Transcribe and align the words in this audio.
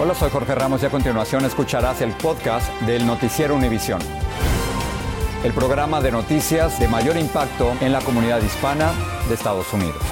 Hola, 0.00 0.14
soy 0.14 0.30
Jorge 0.30 0.54
Ramos 0.54 0.82
y 0.82 0.86
a 0.86 0.90
continuación 0.90 1.44
escucharás 1.44 2.00
el 2.02 2.12
podcast 2.12 2.70
del 2.82 3.06
Noticiero 3.06 3.54
Univisión. 3.54 4.00
El 5.44 5.52
programa 5.52 6.00
de 6.00 6.12
noticias 6.12 6.78
de 6.80 6.88
mayor 6.88 7.16
impacto 7.16 7.72
en 7.80 7.92
la 7.92 8.00
comunidad 8.00 8.42
hispana 8.42 8.92
de 9.28 9.34
Estados 9.34 9.72
Unidos. 9.72 10.02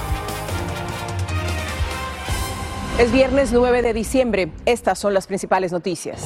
Es 2.98 3.12
viernes 3.12 3.52
9 3.52 3.82
de 3.82 3.92
diciembre. 3.92 4.50
Estas 4.64 4.98
son 4.98 5.12
las 5.12 5.26
principales 5.26 5.70
noticias. 5.70 6.22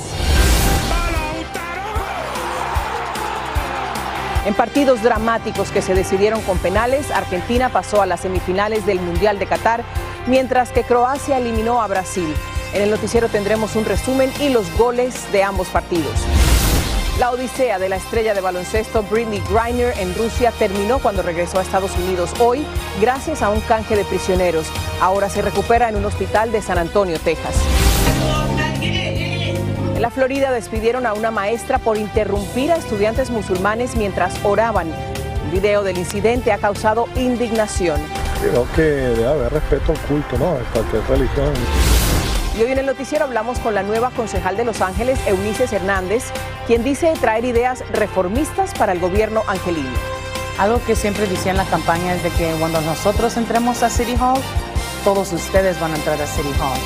En 4.46 4.54
partidos 4.54 5.02
dramáticos 5.02 5.70
que 5.70 5.82
se 5.82 5.94
decidieron 5.94 6.40
con 6.42 6.56
penales, 6.58 7.10
Argentina 7.10 7.68
pasó 7.68 8.00
a 8.00 8.06
las 8.06 8.20
semifinales 8.20 8.86
del 8.86 8.98
Mundial 9.00 9.38
de 9.38 9.46
Qatar, 9.46 9.84
mientras 10.30 10.70
que 10.70 10.84
Croacia 10.84 11.38
eliminó 11.38 11.82
a 11.82 11.88
Brasil. 11.88 12.32
En 12.72 12.82
el 12.82 12.90
noticiero 12.90 13.28
tendremos 13.28 13.74
un 13.74 13.84
resumen 13.84 14.32
y 14.40 14.48
los 14.48 14.72
goles 14.78 15.30
de 15.32 15.42
ambos 15.42 15.68
partidos. 15.68 16.14
La 17.18 17.32
odisea 17.32 17.80
de 17.80 17.88
la 17.88 17.96
estrella 17.96 18.32
de 18.32 18.40
baloncesto 18.40 19.02
Britney 19.02 19.42
Griner 19.50 19.92
en 19.98 20.14
Rusia 20.14 20.52
terminó 20.52 21.00
cuando 21.00 21.22
regresó 21.22 21.58
a 21.58 21.62
Estados 21.62 21.90
Unidos 21.98 22.30
hoy 22.38 22.64
gracias 23.00 23.42
a 23.42 23.50
un 23.50 23.60
canje 23.60 23.96
de 23.96 24.04
prisioneros. 24.04 24.68
Ahora 25.00 25.28
se 25.28 25.42
recupera 25.42 25.88
en 25.88 25.96
un 25.96 26.04
hospital 26.04 26.52
de 26.52 26.62
San 26.62 26.78
Antonio, 26.78 27.18
Texas. 27.18 27.56
En 28.80 30.00
la 30.00 30.10
Florida 30.10 30.52
despidieron 30.52 31.06
a 31.06 31.12
una 31.12 31.30
maestra 31.30 31.78
por 31.78 31.98
interrumpir 31.98 32.70
a 32.72 32.76
estudiantes 32.76 33.30
musulmanes 33.30 33.96
mientras 33.96 34.42
oraban. 34.44 34.88
El 35.44 35.50
video 35.50 35.82
del 35.82 35.98
incidente 35.98 36.52
ha 36.52 36.58
causado 36.58 37.06
indignación. 37.16 38.00
Creo 38.40 38.66
que 38.74 38.82
debe 38.82 39.26
haber 39.26 39.52
respeto 39.52 39.92
al 39.92 39.98
culto, 40.00 40.38
¿no? 40.38 40.54
De 40.54 40.64
cualquier 40.72 41.02
religión. 41.08 41.52
Y 42.56 42.62
hoy 42.62 42.72
en 42.72 42.78
el 42.78 42.86
noticiero 42.86 43.26
hablamos 43.26 43.58
con 43.58 43.74
la 43.74 43.82
nueva 43.82 44.10
concejal 44.10 44.56
de 44.56 44.64
Los 44.64 44.80
Ángeles, 44.80 45.20
Eunice 45.26 45.64
Hernández, 45.70 46.24
quien 46.66 46.82
dice 46.82 47.12
traer 47.20 47.44
ideas 47.44 47.84
reformistas 47.92 48.72
para 48.74 48.92
el 48.92 48.98
gobierno 48.98 49.42
angelino. 49.46 49.90
Algo 50.58 50.82
que 50.84 50.96
siempre 50.96 51.26
decía 51.26 51.52
en 51.52 51.58
la 51.58 51.64
campaña 51.66 52.14
es 52.14 52.22
de 52.22 52.30
que 52.30 52.52
cuando 52.58 52.80
nosotros 52.80 53.36
entremos 53.36 53.82
a 53.82 53.90
City 53.90 54.16
Hall, 54.18 54.40
todos 55.04 55.32
ustedes 55.32 55.78
van 55.78 55.92
a 55.92 55.96
entrar 55.96 56.20
a 56.20 56.26
City 56.26 56.52
Hall. 56.60 56.78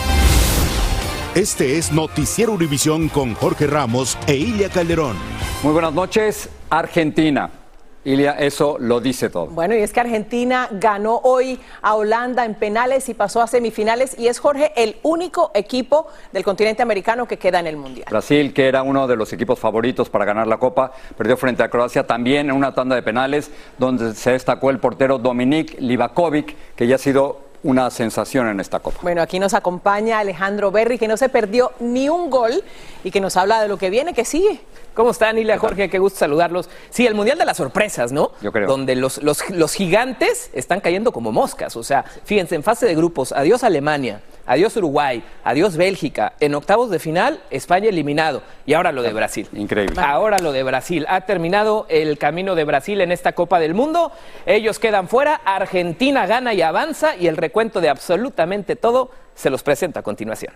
Este 1.35 1.79
es 1.79 1.93
Noticiero 1.93 2.53
Univisión 2.53 3.09
con 3.09 3.35
Jorge 3.35 3.67
Ramos 3.67 4.19
e 4.27 4.35
Ilia 4.35 4.69
Calderón. 4.69 5.17
Muy 5.63 5.73
buenas 5.73 5.93
noches, 5.93 6.49
Argentina. 6.69 7.64
Ilia, 8.05 8.33
eso 8.33 8.77
lo 8.79 9.01
dice 9.01 9.31
todo. 9.31 9.47
Bueno, 9.47 9.75
y 9.75 9.79
es 9.79 9.93
que 9.93 10.01
Argentina 10.01 10.69
ganó 10.73 11.21
hoy 11.25 11.59
a 11.81 11.95
Holanda 11.95 12.45
en 12.45 12.55
penales 12.55 13.09
y 13.09 13.15
pasó 13.15 13.41
a 13.41 13.47
semifinales 13.47 14.19
y 14.19 14.29
es 14.29 14.39
Jorge 14.39 14.73
el 14.77 14.97
único 15.03 15.51
equipo 15.55 16.09
del 16.33 16.45
continente 16.45 16.83
americano 16.83 17.27
que 17.27 17.39
queda 17.39 17.61
en 17.61 17.67
el 17.67 17.77
Mundial. 17.77 18.07
Brasil, 18.11 18.53
que 18.53 18.69
era 18.69 18.83
uno 18.83 19.07
de 19.07 19.17
los 19.17 19.33
equipos 19.33 19.59
favoritos 19.59 20.11
para 20.11 20.25
ganar 20.25 20.47
la 20.47 20.59
Copa, 20.59 20.93
perdió 21.17 21.37
frente 21.37 21.63
a 21.63 21.71
Croacia 21.71 22.07
también 22.07 22.51
en 22.51 22.57
una 22.57 22.75
tanda 22.75 22.95
de 22.95 23.03
penales 23.03 23.51
donde 23.79 24.15
se 24.15 24.33
destacó 24.33 24.71
el 24.71 24.79
portero 24.79 25.19
Dominik 25.19 25.81
Livakovic, 25.81 26.57
que 26.77 26.87
ya 26.87 26.97
ha 26.97 26.99
sido 26.99 27.44
una 27.65 27.91
sensación 27.91 28.47
en 28.49 28.61
esta 28.61 28.79
Copa. 28.79 28.99
Bueno, 29.03 29.23
aquí 29.23 29.41
nos 29.41 29.55
acompaña 29.55 30.21
Alejandro 30.21 30.71
Berry, 30.71 30.99
que 30.99 31.09
no 31.09 31.17
se 31.17 31.29
perdió 31.29 31.73
ni 31.81 32.09
un 32.09 32.31
gol 32.31 32.63
y 33.03 33.11
que 33.11 33.21
nos 33.21 33.37
habla 33.37 33.61
de 33.61 33.69
lo 33.69 33.79
que 33.79 33.91
viene, 33.91 34.15
que 34.15 34.25
sigue. 34.25 34.61
¿Cómo 34.95 35.11
están, 35.11 35.37
Ilia, 35.39 35.59
Jorge? 35.59 35.91
Qué 35.91 35.99
gusto 35.99 36.21
saludarlos. 36.21 36.71
Sí, 36.91 37.05
el 37.05 37.15
Mundial 37.15 37.37
de 37.37 37.45
las 37.45 37.57
Sorpresas, 37.57 38.13
¿no? 38.13 38.31
Yo 38.41 38.53
creo. 38.53 38.69
Donde 38.69 38.95
los, 38.95 39.21
los, 39.23 39.51
los 39.51 39.73
gigantes 39.73 40.51
están 40.53 40.81
cayendo 40.81 41.11
como 41.11 41.33
moscas. 41.33 41.75
O 41.77 41.83
sea, 41.83 42.05
fíjense, 42.25 42.55
en 42.55 42.63
fase 42.63 42.87
de 42.87 42.95
grupos, 42.95 43.33
adiós 43.33 43.65
Alemania, 43.65 44.21
adiós 44.47 44.77
Uruguay, 44.77 45.23
adiós 45.45 45.77
Bélgica. 45.77 46.35
En 46.41 46.55
octavos 46.55 46.91
de 46.91 46.99
final, 46.99 47.41
España 47.51 47.89
eliminado. 47.89 48.43
Y 48.67 48.75
ahora 48.75 48.93
lo 48.93 49.03
de 49.03 49.13
Brasil. 49.13 49.49
Increíble. 49.53 50.01
Ahora 50.01 50.39
lo 50.39 50.53
de 50.53 50.63
Brasil. 50.63 51.07
Ha 51.09 51.23
terminado 51.23 51.87
el 51.89 52.19
camino 52.19 52.55
de 52.55 52.65
Brasil 52.65 53.01
en 53.01 53.13
esta 53.13 53.33
Copa 53.33 53.59
del 53.59 53.75
Mundo. 53.75 54.13
Ellos 54.47 54.79
quedan 54.79 55.09
fuera. 55.09 55.35
Argentina 55.45 56.27
gana 56.27 56.55
y 56.55 56.63
avanza. 56.63 57.17
Y 57.17 57.27
el 57.27 57.37
recuento 57.37 57.81
de 57.81 57.89
absolutamente 57.89 58.77
todo 58.77 59.11
se 59.35 59.51
los 59.51 59.63
presenta 59.63 60.01
a 60.01 60.03
continuación. 60.03 60.55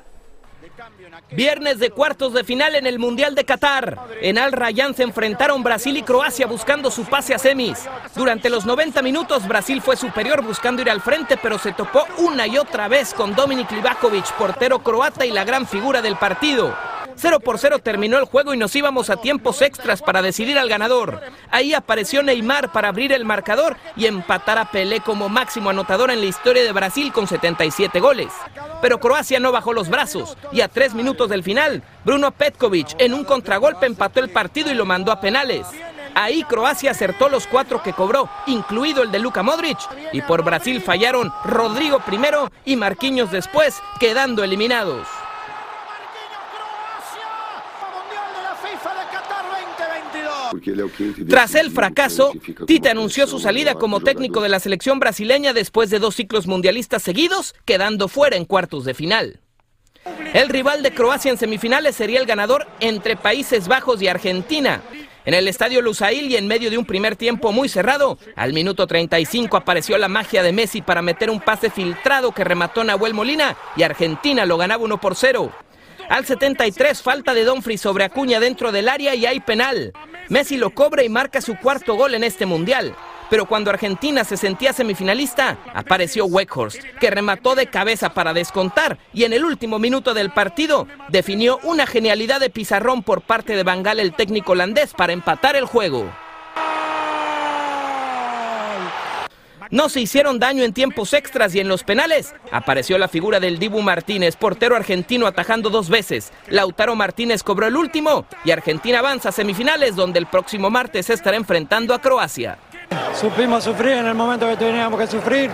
Viernes 1.31 1.79
de 1.79 1.91
cuartos 1.91 2.33
de 2.33 2.45
final 2.45 2.75
en 2.75 2.87
el 2.87 2.99
Mundial 2.99 3.35
de 3.35 3.45
Qatar. 3.45 3.99
En 4.21 4.39
Al 4.39 4.53
Rayyan 4.53 4.95
se 4.95 5.03
enfrentaron 5.03 5.63
Brasil 5.63 5.97
y 5.97 6.03
Croacia 6.03 6.47
buscando 6.47 6.91
su 6.91 7.05
pase 7.05 7.35
a 7.35 7.39
semis. 7.39 7.89
Durante 8.15 8.49
los 8.49 8.65
90 8.65 9.03
minutos 9.03 9.47
Brasil 9.47 9.83
fue 9.83 9.97
superior 9.97 10.43
buscando 10.43 10.83
ir 10.83 10.91
al 10.91 11.01
frente, 11.01 11.37
pero 11.37 11.59
se 11.59 11.73
topó 11.73 12.07
una 12.19 12.47
y 12.47 12.59
otra 12.59 12.89
vez 12.89 13.15
con 13.15 13.35
Dominik 13.35 13.71
Livakovic, 13.71 14.33
portero 14.35 14.81
croata 14.81 15.27
y 15.27 15.31
la 15.31 15.45
gran 15.45 15.67
figura 15.67 16.01
del 16.01 16.17
partido. 16.17 16.75
0 17.19 17.41
por 17.41 17.59
0 17.59 17.81
terminó 17.81 18.19
el 18.19 18.25
juego 18.25 18.55
y 18.55 18.57
nos 18.57 18.75
íbamos 18.77 19.11
a 19.11 19.17
tiempos 19.17 19.61
extras 19.63 20.03
para 20.03 20.23
decidir 20.23 20.59
al 20.59 20.69
ganador. 20.69 21.21
Ahí 21.51 21.75
apareció 21.75 22.23
Neymar 22.23 22.73
para 22.73 22.89
abrir 22.89 23.13
el 23.13 23.25
marcador 23.25 23.77
y 23.97 24.07
empatar 24.07 24.59
a 24.59 24.71
Pelé 24.71 25.01
como 25.01 25.29
máximo 25.29 25.71
anotador 25.71 26.11
en 26.11 26.21
la 26.21 26.27
historia 26.27 26.63
de 26.63 26.73
Brasil 26.73 27.13
con 27.13 27.27
77 27.27 27.99
goles. 28.01 28.33
Pero 28.81 29.01
Croacia 29.01 29.41
no 29.41 29.53
bajó 29.53 29.73
los 29.73 29.89
brazos 29.89 30.37
y 30.53 30.61
a 30.61 30.69
tres 30.69 30.95
minutos 30.95 31.29
del 31.29 31.43
final, 31.43 31.83
Bruno 32.05 32.31
Petkovic 32.31 32.95
en 32.99 33.15
un 33.15 33.25
contragolpe 33.25 33.87
empató 33.87 34.21
el 34.21 34.31
partido 34.31 34.71
y 34.71 34.75
lo 34.75 34.87
mandó 34.87 35.11
a 35.11 35.21
penales. 35.21 35.67
Ahí 36.15 36.43
Croacia 36.45 36.91
acertó 36.91 37.29
los 37.29 37.47
cuatro 37.47 37.83
que 37.83 37.93
cobró, 37.93 38.29
incluido 38.47 39.03
el 39.03 39.13
de 39.13 39.19
Luka 39.19 39.43
Modric, 39.43 39.79
y 40.13 40.21
por 40.23 40.43
Brasil 40.43 40.81
fallaron 40.81 41.33
Rodrigo 41.45 42.01
primero 42.01 42.51
y 42.65 42.77
Marquinhos 42.77 43.31
después, 43.31 43.81
quedando 44.01 44.43
eliminados. 44.43 45.07
Tras 51.29 51.55
el 51.55 51.71
fracaso, 51.71 52.33
Tite 52.67 52.91
anunció 52.91 53.27
su 53.27 53.39
salida 53.39 53.75
como 53.75 54.01
técnico 54.01 54.41
de 54.41 54.49
la 54.49 54.61
selección 54.61 54.99
brasileña 54.99 55.53
después 55.53 55.91
de 55.91 55.99
dos 55.99 56.15
ciclos 56.15 56.47
mundialistas 56.47 57.03
seguidos, 57.03 57.55
quedando 57.65 58.09
fuera 58.09 58.37
en 58.37 58.45
cuartos 58.45 58.85
de 58.85 58.95
final. 58.95 59.41
El 60.33 60.49
rival 60.49 60.83
de 60.83 60.93
Croacia 60.93 61.31
en 61.31 61.39
semifinales 61.39 61.97
sería 61.97 62.21
el 62.21 62.27
ganador 62.27 62.67
entre 62.81 63.17
Países 63.17 63.69
Bajos 63.69 64.01
y 64.03 64.09
Argentina. 64.09 64.83
En 65.25 65.35
el 65.35 65.47
estadio 65.47 65.83
Lusail 65.83 66.31
y 66.31 66.37
en 66.37 66.47
medio 66.47 66.71
de 66.71 66.79
un 66.79 66.87
primer 66.87 67.17
tiempo 67.17 67.53
muy 67.53 67.69
cerrado, 67.69 68.19
al 68.35 68.55
minuto 68.55 68.87
35 68.87 69.57
apareció 69.59 69.99
la 69.99 70.09
magia 70.09 70.43
de 70.43 70.53
Messi 70.53 70.81
para 70.81 71.03
meter 71.03 71.29
un 71.29 71.41
pase 71.41 71.69
filtrado 71.69 72.33
que 72.33 72.45
remató 72.45 72.83
Nahuel 72.83 73.13
Molina 73.13 73.57
y 73.77 73.83
Argentina 73.83 74.47
lo 74.47 74.57
ganaba 74.57 74.85
1 74.85 75.01
por 75.01 75.17
0. 75.17 75.53
Al 76.09 76.25
73, 76.25 77.03
falta 77.03 77.35
de 77.35 77.45
Donfrey 77.45 77.77
sobre 77.77 78.05
Acuña 78.05 78.41
dentro 78.41 78.73
del 78.73 78.89
área 78.89 79.15
y 79.15 79.27
hay 79.27 79.41
penal. 79.41 79.93
Messi 80.31 80.57
lo 80.57 80.71
cobra 80.71 81.03
y 81.03 81.11
marca 81.11 81.43
su 81.43 81.57
cuarto 81.59 81.97
gol 81.97 82.15
en 82.15 82.25
este 82.25 82.47
mundial. 82.47 82.95
Pero 83.29 83.45
cuando 83.45 83.69
Argentina 83.69 84.25
se 84.25 84.39
sentía 84.39 84.73
semifinalista, 84.73 85.59
apareció 85.75 86.25
Weghorst, 86.25 86.83
que 86.99 87.11
remató 87.11 87.55
de 87.55 87.67
cabeza 87.67 88.15
para 88.15 88.33
descontar 88.33 88.99
y 89.13 89.25
en 89.25 89.35
el 89.35 89.45
último 89.45 89.79
minuto 89.79 90.15
del 90.15 90.31
partido 90.31 90.89
definió 91.11 91.61
una 91.63 91.87
genialidad 91.87 92.41
de 92.41 92.49
pizarrón 92.49 93.03
por 93.03 93.21
parte 93.21 93.55
de 93.55 93.63
Bangal, 93.63 94.01
el 94.01 94.15
técnico 94.15 94.53
holandés, 94.53 94.95
para 94.95 95.13
empatar 95.13 95.57
el 95.57 95.67
juego. 95.67 96.11
No 99.71 99.89
se 99.89 100.01
hicieron 100.01 100.39
daño 100.39 100.65
en 100.65 100.73
tiempos 100.73 101.13
extras 101.13 101.55
y 101.55 101.61
en 101.61 101.69
los 101.69 101.85
penales. 101.85 102.35
Apareció 102.51 102.97
la 102.99 103.09
figura 103.09 103.41
del 103.41 103.59
Dibu 103.59 103.83
Martínez, 103.83 104.37
portero 104.37 104.77
argentino 104.77 105.27
atajando 105.27 105.71
dos 105.71 105.91
veces. 105.91 106.33
Lautaro 106.49 106.95
Martínez 106.95 107.43
cobró 107.43 107.67
el 107.67 107.77
último 107.77 108.25
y 108.45 108.51
Argentina 108.51 109.01
avanza 109.01 109.29
a 109.29 109.33
semifinales 109.33 109.97
donde 109.97 110.19
el 110.19 110.27
próximo 110.27 110.71
martes 110.71 111.11
estará 111.11 111.37
enfrentando 111.37 111.95
a 111.95 112.01
Croacia. 112.01 112.59
Supimos 113.15 113.65
sufrir 113.65 113.93
en 113.93 114.07
el 114.07 114.15
momento 114.15 114.49
que 114.49 114.57
teníamos 114.57 114.99
que 114.99 115.07
sufrir 115.07 115.51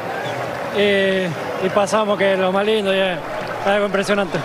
y, 0.77 1.69
pasamos 1.71 2.19
que 2.19 2.37
lo 2.37 2.53
más 2.53 2.65
lindo 2.65 2.95
y 2.95 3.01
algo 3.67 3.87
impresionante. 3.87 4.39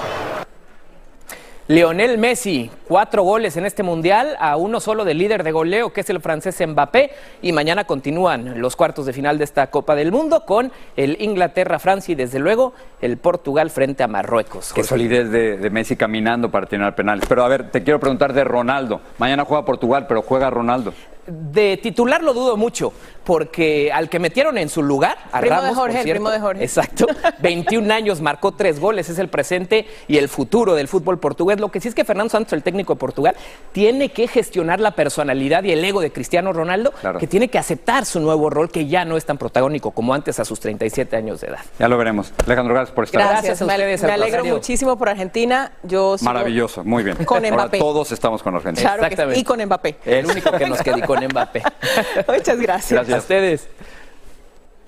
Lionel 1.69 2.17
Messi, 2.17 2.71
cuatro 2.87 3.21
goles 3.21 3.55
en 3.55 3.63
este 3.63 3.83
mundial, 3.83 4.35
a 4.39 4.57
uno 4.57 4.79
solo 4.79 5.05
del 5.05 5.19
líder 5.19 5.43
de 5.43 5.51
goleo, 5.51 5.93
que 5.93 6.01
es 6.01 6.09
el 6.09 6.19
francés 6.19 6.59
Mbappé. 6.67 7.11
Y 7.43 7.51
mañana 7.51 7.83
continúan 7.83 8.59
los 8.59 8.75
cuartos 8.75 9.05
de 9.05 9.13
final 9.13 9.37
de 9.37 9.43
esta 9.43 9.67
Copa 9.67 9.93
del 9.93 10.11
Mundo 10.11 10.45
con 10.47 10.71
el 10.95 11.21
Inglaterra-Francia 11.21 12.13
y 12.13 12.15
desde 12.15 12.39
luego 12.39 12.73
el 13.01 13.17
Portugal 13.17 13.69
frente 13.69 14.01
a 14.01 14.07
Marruecos. 14.07 14.73
Qué 14.73 14.83
solidez 14.83 15.29
de, 15.29 15.57
de, 15.57 15.69
Messi 15.69 15.95
caminando 15.95 16.49
para 16.49 16.65
tener 16.65 16.95
penales. 16.95 17.25
Pero 17.29 17.43
a 17.43 17.47
ver, 17.47 17.69
te 17.69 17.83
quiero 17.83 17.99
preguntar 17.99 18.33
de 18.33 18.43
Ronaldo. 18.43 19.01
Mañana 19.19 19.45
juega 19.45 19.63
Portugal, 19.63 20.07
pero 20.07 20.23
juega 20.23 20.49
Ronaldo. 20.49 20.91
De 21.27 21.77
titular 21.77 22.23
lo 22.23 22.33
dudo 22.33 22.57
mucho, 22.57 22.91
porque 23.29 23.91
al 23.93 24.09
que 24.09 24.17
metieron 24.17 24.57
en 24.57 24.69
su 24.69 24.81
lugar, 24.81 25.15
a 25.31 25.39
primo 25.39 25.57
Ramos, 25.57 25.69
de 25.69 25.75
Jorge, 25.75 25.95
por 25.97 26.03
cierto, 26.03 26.19
primo 26.23 26.31
de 26.31 26.39
Jorge. 26.39 26.63
Exacto, 26.63 27.05
21 27.43 27.93
años, 27.93 28.21
marcó 28.21 28.53
tres 28.53 28.79
goles, 28.79 29.07
es 29.07 29.19
el 29.19 29.27
presente 29.27 29.85
y 30.07 30.17
el 30.17 30.29
futuro 30.29 30.73
del 30.73 30.87
fútbol 30.87 31.19
portugués. 31.19 31.59
Lo 31.59 31.69
que 31.69 31.79
sí 31.79 31.87
es 31.89 31.93
que 31.93 32.03
Fernando 32.05 32.31
Santos, 32.31 32.53
el 32.53 32.63
técnico 32.63 32.95
de 32.95 32.99
Portugal, 32.99 33.35
tiene 33.71 34.09
que 34.09 34.27
gestionar 34.27 34.79
la 34.79 34.95
personalidad 34.95 35.63
y 35.63 35.71
el 35.73 35.85
ego 35.85 36.01
de 36.01 36.11
Cristiano 36.11 36.53
Ronaldo, 36.53 36.91
Claro. 36.99 37.19
que 37.19 37.27
tiene 37.27 37.49
que 37.49 37.59
aceptar 37.59 38.07
su 38.07 38.19
nuevo 38.19 38.49
rol, 38.49 38.71
que 38.71 38.87
ya 38.87 39.05
no 39.05 39.15
es 39.15 39.25
tan 39.25 39.37
protagónico 39.37 39.91
como 39.91 40.15
antes 40.15 40.39
a 40.39 40.43
sus 40.43 40.59
37 40.59 41.15
años 41.15 41.41
de 41.41 41.49
edad. 41.49 41.59
Ya 41.77 41.87
lo 41.87 41.99
veremos. 41.99 42.33
Alejandro, 42.47 42.73
gracias 42.73 42.95
por 42.95 43.03
estar 43.03 43.21
Gracias, 43.21 43.43
Gracias 43.43 43.61
a 43.61 43.65
me, 43.67 43.73
ustedes, 43.75 44.01
me 44.01 44.11
al 44.11 44.23
alegro 44.23 44.45
muchísimo 44.45 44.97
por 44.97 45.07
Argentina. 45.07 45.71
Yo 45.83 46.15
Maravilloso, 46.21 46.83
muy 46.83 47.03
bien. 47.03 47.15
Con 47.25 47.45
Ahora 47.45 47.55
Mbappé. 47.57 47.77
todos 47.77 48.11
estamos 48.11 48.41
con 48.41 48.55
Argentina. 48.55 48.81
Claro 48.89 49.03
que 49.03 49.09
sí, 49.09 49.13
Exactamente. 49.13 49.39
y 49.39 49.43
con 49.43 49.63
Mbappé. 49.63 49.97
El 50.03 50.25
único 50.25 50.51
que 50.51 50.65
nos 50.65 50.81
quedó 50.81 50.99
con 51.05 51.23
Mbappé. 51.23 51.61
Muchas 52.27 52.59
gracias. 52.59 53.07
Gracias. 53.07 53.18
Ustedes. 53.19 53.67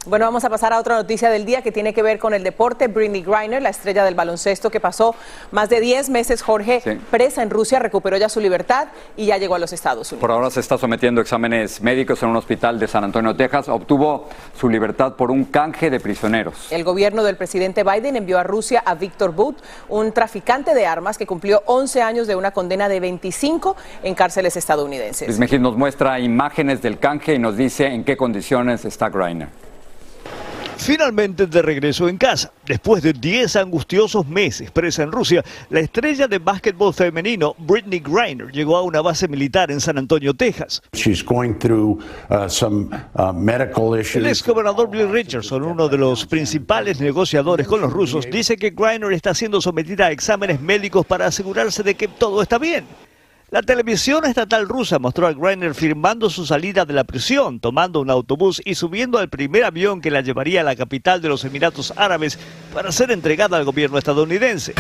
Bueno, 0.08 0.26
vamos 0.26 0.44
a 0.44 0.50
pasar 0.50 0.74
a 0.74 0.80
otra 0.80 0.96
noticia 0.96 1.30
del 1.30 1.46
día 1.46 1.62
que 1.62 1.72
tiene 1.72 1.94
que 1.94 2.02
ver 2.02 2.18
con 2.18 2.34
el 2.34 2.44
deporte. 2.44 2.88
Britney 2.88 3.22
Griner, 3.22 3.62
la 3.62 3.70
estrella 3.70 4.04
del 4.04 4.16
baloncesto 4.16 4.72
que 4.72 4.80
pasó 4.80 5.14
más 5.52 5.70
de 5.70 5.80
10 5.80 6.10
meses, 6.10 6.42
Jorge, 6.42 6.82
Sí. 6.84 7.00
presa 7.12 7.44
en 7.44 7.52
Rusia, 7.52 7.78
recuperó 7.78 8.18
ya 8.18 8.28
su 8.28 8.40
libertad 8.40 8.88
y 9.16 9.28
ya 9.28 9.38
llegó 9.38 9.54
a 9.54 9.60
los 9.60 9.72
Estados 9.74 10.12
Unidos. 10.12 10.22
Por 10.22 10.32
ahora 10.32 10.50
se 10.50 10.60
está 10.60 10.80
sometiendo 10.80 11.22
a 11.22 11.24
exámenes 11.24 11.84
médicos 11.84 12.24
en 12.24 12.30
un 12.30 12.36
hospital 12.36 12.80
de 12.80 12.88
San 12.88 13.04
Antonio, 13.04 13.36
Texas. 13.36 13.70
Obtuvo 13.70 14.28
su 14.60 14.70
libertad 14.70 15.14
por 15.14 15.30
un 15.30 15.46
canje 15.46 15.92
de 15.92 16.00
prisioneros. 16.00 16.72
El 16.72 16.84
gobierno 16.84 17.22
del 17.24 17.38
presidente 17.38 17.84
Biden 17.84 18.16
envió 18.16 18.40
a 18.40 18.44
Rusia 18.44 18.82
a 18.84 18.96
Víctor 18.96 19.36
Bout, 19.36 19.60
un 19.88 20.14
traficante 20.14 20.74
de 20.74 20.88
armas 20.88 21.20
que 21.20 21.28
cumplió 21.28 21.62
11 21.68 22.02
años 22.02 22.26
de 22.26 22.36
una 22.36 22.50
condena 22.50 22.90
de 22.90 23.00
25 23.00 23.76
en 24.02 24.16
cárceles 24.16 24.58
estadounidenses. 24.58 25.28
Luis 25.28 25.38
Mejid 25.38 25.60
nos 25.60 25.78
muestra 25.78 26.20
imágenes 26.20 26.82
del 26.82 26.98
canje 26.98 27.36
y 27.36 27.40
nos 27.40 27.56
dice 27.56 27.86
en 27.86 28.04
qué 28.04 28.18
condiciones 28.18 28.84
está 28.84 29.10
Griner. 29.10 29.50
Finalmente 30.82 31.46
de 31.46 31.62
regreso 31.62 32.10
en 32.10 32.18
casa. 32.18 32.52
Después 32.66 33.04
de 33.04 33.14
10 33.14 33.56
angustiosos 33.58 34.28
meses 34.28 34.72
presa 34.72 35.04
en 35.04 35.12
Rusia, 35.12 35.44
la 35.70 35.80
estrella 35.80 36.28
de 36.28 36.40
básquetbol 36.40 36.92
femenino 36.92 37.54
Britney 37.60 38.00
Griner 38.00 38.52
llegó 38.52 38.78
a 38.78 38.82
una 38.82 39.00
base 39.00 39.28
militar 39.28 39.70
en 39.70 39.80
San 39.80 40.00
Antonio, 40.00 40.34
Texas. 40.34 40.82
She's 40.94 41.24
going 41.24 41.54
through 41.60 42.00
uh, 42.32 42.50
some 42.50 42.90
uh, 43.14 43.32
medical 43.32 43.94
El 43.94 44.02
issues. 44.02 44.26
exgobernador 44.26 44.90
Bill 44.90 45.12
Richardson, 45.12 45.62
uno 45.62 45.88
de 45.88 46.00
los 46.00 46.26
principales 46.26 47.00
negociadores 47.00 47.68
con 47.68 47.80
los 47.80 47.94
rusos, 47.94 48.28
dice 48.32 48.58
que 48.58 48.72
Griner 48.72 49.14
está 49.14 49.36
siendo 49.36 49.62
sometida 49.62 50.08
a 50.08 50.12
exámenes 50.12 50.60
médicos 50.60 51.06
para 51.06 51.28
asegurarse 51.28 51.84
de 51.84 51.94
que 51.94 52.08
todo 52.08 52.42
está 52.42 52.58
bien. 52.58 52.86
La 53.52 53.62
televisión 53.62 54.24
estatal 54.24 54.66
rusa 54.66 54.98
mostró 54.98 55.28
a 55.28 55.34
Griner 55.34 55.76
firmando 55.76 56.30
su 56.30 56.46
salida 56.46 56.86
de 56.86 56.94
la 56.94 57.04
prisión, 57.04 57.60
tomando 57.60 58.00
un 58.00 58.10
autobús 58.10 58.62
y 58.64 58.76
subiendo 58.76 59.18
al 59.18 59.28
primer 59.28 59.66
avión 59.66 60.00
que 60.00 60.10
la 60.10 60.22
llevaría 60.22 60.62
a 60.62 60.64
la 60.64 60.78
capital 60.78 61.22
de 61.22 61.28
los 61.28 61.44
Emiratos 61.44 61.94
Árabes 61.98 62.40
para 62.74 62.94
ser 62.94 63.12
entregada 63.12 63.58
al 63.58 63.66
gobierno 63.66 63.98
estadounidense. 63.98 64.74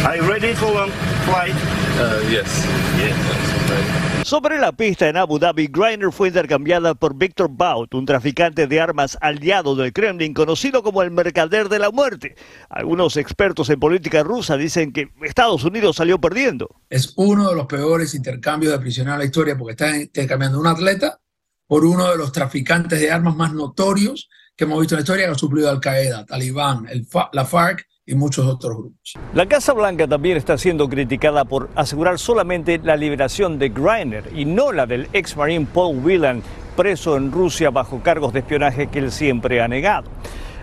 Sobre 4.31 4.57
la 4.59 4.71
pista 4.71 5.09
en 5.09 5.17
Abu 5.17 5.39
Dhabi, 5.39 5.67
Griner 5.67 6.09
fue 6.09 6.29
intercambiada 6.29 6.95
por 6.95 7.17
Victor 7.17 7.49
Bout, 7.49 7.93
un 7.93 8.05
traficante 8.05 8.65
de 8.65 8.79
armas 8.79 9.17
aliado 9.19 9.75
del 9.75 9.91
Kremlin, 9.91 10.33
conocido 10.33 10.83
como 10.83 11.01
el 11.01 11.11
mercader 11.11 11.67
de 11.67 11.79
la 11.79 11.91
muerte. 11.91 12.35
Algunos 12.69 13.17
expertos 13.17 13.69
en 13.69 13.81
política 13.81 14.23
rusa 14.23 14.55
dicen 14.55 14.93
que 14.93 15.09
Estados 15.23 15.65
Unidos 15.65 15.97
salió 15.97 16.17
perdiendo. 16.21 16.69
es 16.89 17.11
uno 17.17 17.49
de 17.49 17.57
los 17.57 17.65
peores 17.65 18.15
intercambios 18.15 18.71
de 18.71 18.79
prisioneros 18.79 19.15
en 19.15 19.19
la 19.19 19.25
historia 19.25 19.57
porque 19.57 19.71
está 19.71 19.97
intercambiando 19.97 20.61
un 20.61 20.67
atleta 20.67 21.19
por 21.67 21.83
uno 21.83 22.09
de 22.09 22.15
los 22.15 22.31
traficantes 22.31 23.01
de 23.01 23.11
armas 23.11 23.35
más 23.35 23.51
notorios 23.51 24.29
que 24.55 24.63
hemos 24.63 24.79
visto 24.79 24.95
en 24.95 24.99
la 24.99 25.01
historia 25.01 25.25
que 25.25 25.31
ha 25.33 25.35
suplido 25.35 25.69
Al 25.69 25.81
Qaeda, 25.81 26.25
Talibán, 26.25 26.87
el 26.87 27.05
la 27.33 27.43
FARC 27.43 27.85
y 28.05 28.15
muchos 28.15 28.45
otros 28.45 28.77
grupos. 28.77 29.13
La 29.33 29.45
Casa 29.45 29.73
Blanca 29.73 30.07
también 30.07 30.37
está 30.37 30.57
siendo 30.57 30.89
criticada 30.89 31.45
por 31.45 31.69
asegurar 31.75 32.19
solamente 32.19 32.79
la 32.83 32.95
liberación 32.95 33.59
de 33.59 33.69
Griner 33.69 34.29
y 34.35 34.45
no 34.45 34.71
la 34.71 34.85
del 34.85 35.07
ex 35.13 35.37
marine 35.37 35.67
Paul 35.71 36.03
Whelan, 36.03 36.41
preso 36.75 37.17
en 37.17 37.31
Rusia 37.31 37.69
bajo 37.69 38.01
cargos 38.01 38.33
de 38.33 38.39
espionaje 38.39 38.87
que 38.87 38.99
él 38.99 39.11
siempre 39.11 39.61
ha 39.61 39.67
negado. 39.67 40.09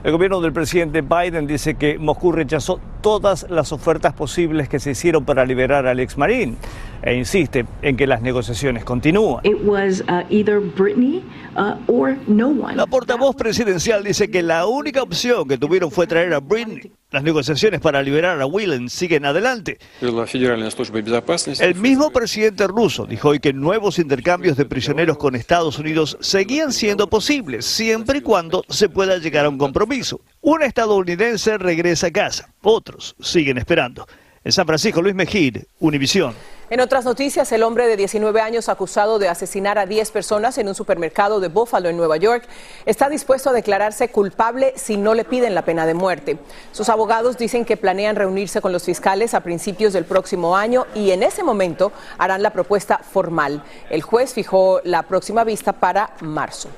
El 0.04 0.12
gobierno 0.12 0.40
del 0.40 0.52
presidente 0.52 1.00
Biden 1.00 1.48
dice 1.48 1.74
que 1.74 1.98
Moscú 1.98 2.30
rechazó 2.30 2.80
todas 3.00 3.46
las 3.50 3.72
ofertas 3.72 4.14
posibles 4.14 4.68
que 4.68 4.78
se 4.78 4.92
hicieron 4.92 5.24
para 5.24 5.44
liberar 5.44 5.88
al 5.88 5.98
ex 5.98 6.16
marine 6.16 6.54
e 7.02 7.16
insiste 7.16 7.66
en 7.82 7.96
que 7.96 8.06
las 8.06 8.22
negociaciones 8.22 8.84
continúan. 8.84 9.44
It 9.44 9.58
was 9.64 10.02
uh, 10.02 10.22
either 10.30 10.60
Brittany 10.60 11.24
uh, 11.56 11.74
or 11.88 12.16
no 12.28 12.48
one. 12.48 12.76
La 12.76 12.86
portavoz 12.86 13.34
presidencial 13.34 14.04
dice 14.04 14.30
que 14.30 14.42
la 14.42 14.66
única 14.66 15.02
opción 15.02 15.48
que 15.48 15.58
tuvieron 15.58 15.90
fue 15.90 16.06
traer 16.06 16.32
a 16.32 16.38
Britney. 16.38 16.92
Las 17.10 17.22
negociaciones 17.22 17.80
para 17.80 18.02
liberar 18.02 18.38
a 18.38 18.44
Whelan 18.44 18.90
siguen 18.90 19.24
adelante. 19.24 19.78
El 20.02 21.74
mismo 21.74 22.10
presidente 22.10 22.66
ruso 22.66 23.06
dijo 23.06 23.30
hoy 23.30 23.38
que 23.38 23.54
nuevos 23.54 23.98
intercambios 23.98 24.58
de 24.58 24.66
prisioneros 24.66 25.16
con 25.16 25.34
Estados 25.34 25.78
Unidos 25.78 26.18
seguían 26.20 26.70
siendo 26.70 27.08
posibles, 27.08 27.64
siempre 27.64 28.18
y 28.18 28.20
cuando 28.20 28.62
se 28.68 28.90
pueda 28.90 29.16
llegar 29.16 29.46
a 29.46 29.48
un 29.48 29.56
compromiso. 29.56 30.20
Un 30.42 30.62
estadounidense 30.62 31.56
regresa 31.56 32.08
a 32.08 32.10
casa, 32.10 32.52
otros 32.60 33.16
siguen 33.20 33.56
esperando. 33.56 34.06
En 34.44 34.52
San 34.52 34.66
Francisco, 34.66 35.02
Luis 35.02 35.14
Mejid, 35.14 35.58
Univisión. 35.80 36.34
En 36.70 36.80
otras 36.80 37.06
noticias, 37.06 37.50
el 37.52 37.62
hombre 37.62 37.86
de 37.86 37.96
19 37.96 38.42
años 38.42 38.68
acusado 38.68 39.18
de 39.18 39.28
asesinar 39.28 39.78
a 39.78 39.86
10 39.86 40.10
personas 40.10 40.58
en 40.58 40.68
un 40.68 40.74
supermercado 40.74 41.40
de 41.40 41.48
Buffalo, 41.48 41.88
en 41.88 41.96
Nueva 41.96 42.18
York, 42.18 42.46
está 42.84 43.08
dispuesto 43.08 43.48
a 43.48 43.54
declararse 43.54 44.10
culpable 44.10 44.74
si 44.76 44.98
no 44.98 45.14
le 45.14 45.24
piden 45.24 45.54
la 45.54 45.64
pena 45.64 45.86
de 45.86 45.94
muerte. 45.94 46.38
Sus 46.72 46.90
abogados 46.90 47.38
dicen 47.38 47.64
que 47.64 47.78
planean 47.78 48.16
reunirse 48.16 48.60
con 48.60 48.72
los 48.72 48.84
fiscales 48.84 49.32
a 49.32 49.40
principios 49.40 49.94
del 49.94 50.04
próximo 50.04 50.56
año 50.56 50.86
y 50.94 51.10
en 51.10 51.22
ese 51.22 51.42
momento 51.42 51.90
harán 52.18 52.42
la 52.42 52.52
propuesta 52.52 52.98
formal. 52.98 53.62
El 53.88 54.02
juez 54.02 54.34
fijó 54.34 54.82
la 54.84 55.04
próxima 55.04 55.44
vista 55.44 55.72
para 55.72 56.10
marzo. 56.20 56.68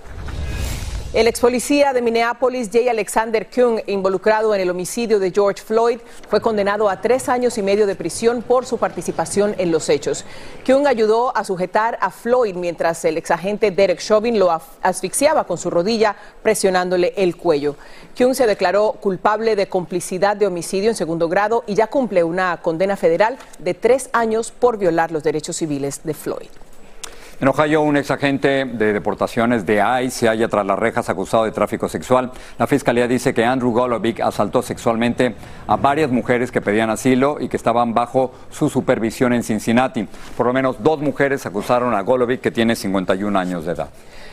El 1.12 1.26
ex 1.26 1.40
policía 1.40 1.92
de 1.92 2.02
Minneapolis, 2.02 2.70
J. 2.72 2.88
Alexander 2.88 3.48
Kung, 3.52 3.80
involucrado 3.88 4.54
en 4.54 4.60
el 4.60 4.70
homicidio 4.70 5.18
de 5.18 5.32
George 5.32 5.60
Floyd, 5.60 5.98
fue 6.28 6.40
condenado 6.40 6.88
a 6.88 7.00
tres 7.00 7.28
años 7.28 7.58
y 7.58 7.64
medio 7.64 7.88
de 7.88 7.96
prisión 7.96 8.42
por 8.42 8.64
su 8.64 8.78
participación 8.78 9.56
en 9.58 9.72
los 9.72 9.88
hechos. 9.88 10.24
Kung 10.64 10.86
ayudó 10.86 11.36
a 11.36 11.42
sujetar 11.42 11.98
a 12.00 12.12
Floyd 12.12 12.54
mientras 12.54 13.04
el 13.04 13.16
exagente 13.16 13.72
Derek 13.72 13.98
Chauvin 13.98 14.38
lo 14.38 14.56
asfixiaba 14.82 15.48
con 15.48 15.58
su 15.58 15.68
rodilla, 15.68 16.14
presionándole 16.44 17.12
el 17.16 17.36
cuello. 17.36 17.74
Kung 18.16 18.34
se 18.34 18.46
declaró 18.46 18.92
culpable 18.92 19.56
de 19.56 19.68
complicidad 19.68 20.36
de 20.36 20.46
homicidio 20.46 20.90
en 20.90 20.94
segundo 20.94 21.28
grado 21.28 21.64
y 21.66 21.74
ya 21.74 21.88
cumple 21.88 22.22
una 22.22 22.62
condena 22.62 22.96
federal 22.96 23.36
de 23.58 23.74
tres 23.74 24.10
años 24.12 24.52
por 24.52 24.78
violar 24.78 25.10
los 25.10 25.24
derechos 25.24 25.56
civiles 25.56 26.02
de 26.04 26.14
Floyd. 26.14 26.50
En 27.40 27.49
Ohio, 27.49 27.80
un 27.80 27.97
exagente 27.97 28.66
de 28.66 28.92
deportaciones 28.92 29.64
de 29.64 29.82
ICE 30.02 30.11
se 30.11 30.28
halla 30.28 30.47
tras 30.49 30.66
las 30.66 30.78
rejas 30.78 31.09
acusado 31.09 31.44
de 31.44 31.52
tráfico 31.52 31.88
sexual. 31.88 32.32
La 32.59 32.66
fiscalía 32.66 33.09
dice 33.09 33.32
que 33.32 33.47
Andrew 33.47 33.73
Golovic 33.73 34.20
asaltó 34.20 34.61
sexualmente 34.61 35.35
a 35.66 35.76
varias 35.76 36.11
mujeres 36.11 36.52
que 36.52 36.61
pedían 36.61 36.90
asilo 36.90 37.38
y 37.40 37.49
que 37.49 37.56
estaban 37.56 37.94
bajo 37.94 38.32
su 38.50 38.68
supervisión 38.68 39.32
en 39.32 39.42
Cincinnati. 39.42 40.06
Por 40.37 40.44
lo 40.44 40.52
menos 40.52 40.82
dos 40.82 41.00
mujeres 41.00 41.47
acusaron 41.47 41.94
a 41.94 42.02
Golovic, 42.02 42.42
que 42.42 42.50
tiene 42.50 42.76
51 42.76 43.38
años 43.38 43.64
de 43.64 43.73
edad. 43.73 43.88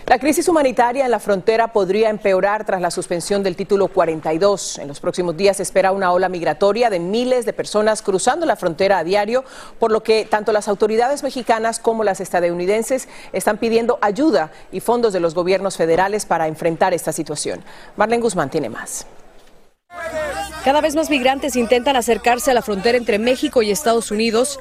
La 0.08 0.20
crisis 0.20 0.48
humanitaria 0.48 1.04
en 1.04 1.12
la 1.12 1.20
frontera 1.20 1.74
podría 1.74 2.10
empeorar 2.10 2.64
tras 2.64 2.80
la 2.80 2.92
suspensión 2.92 3.44
del 3.44 3.58
título 3.58 3.90
42. 3.90 4.78
En 4.78 4.88
los 4.88 5.02
próximos 5.02 5.36
días 5.36 5.58
se 5.58 5.64
espera 5.64 5.92
una 5.92 6.14
ola 6.14 6.30
migratoria 6.30 6.90
de 6.90 6.98
miles 6.98 7.44
de 7.46 7.52
personas 7.52 8.02
cruzando 8.02 8.46
la 8.46 8.56
frontera 8.56 9.00
a 9.00 9.04
diario, 9.04 9.44
por 9.80 9.92
lo 9.92 10.04
que 10.04 10.24
tanto 10.24 10.54
las 10.54 10.70
autoridades 10.70 11.24
mexicanas 11.24 11.80
como 11.80 12.06
las 12.06 12.22
estadounidenses 12.22 13.10
están 13.34 13.58
pidiendo 13.58 14.00
ayuda 14.00 14.50
y 14.72 14.80
fondos 14.80 15.12
de 15.12 15.20
los 15.20 15.36
gobiernos 15.36 15.76
federales 15.76 16.26
para 16.26 16.48
enfrentar 16.48 16.94
esta 16.94 17.12
situación. 17.12 17.62
Marlene 17.98 18.22
Guzmán 18.22 18.50
tiene 18.50 18.70
más. 18.70 19.06
Cada 20.64 20.80
vez 20.80 20.96
más 20.96 21.10
migrantes 21.10 21.58
intentan 21.58 21.98
acercarse 21.98 22.52
a 22.52 22.54
la 22.54 22.62
frontera 22.62 22.98
entre 22.98 23.20
México 23.20 23.62
y 23.62 23.72
Estados 23.72 24.12
Unidos 24.12 24.58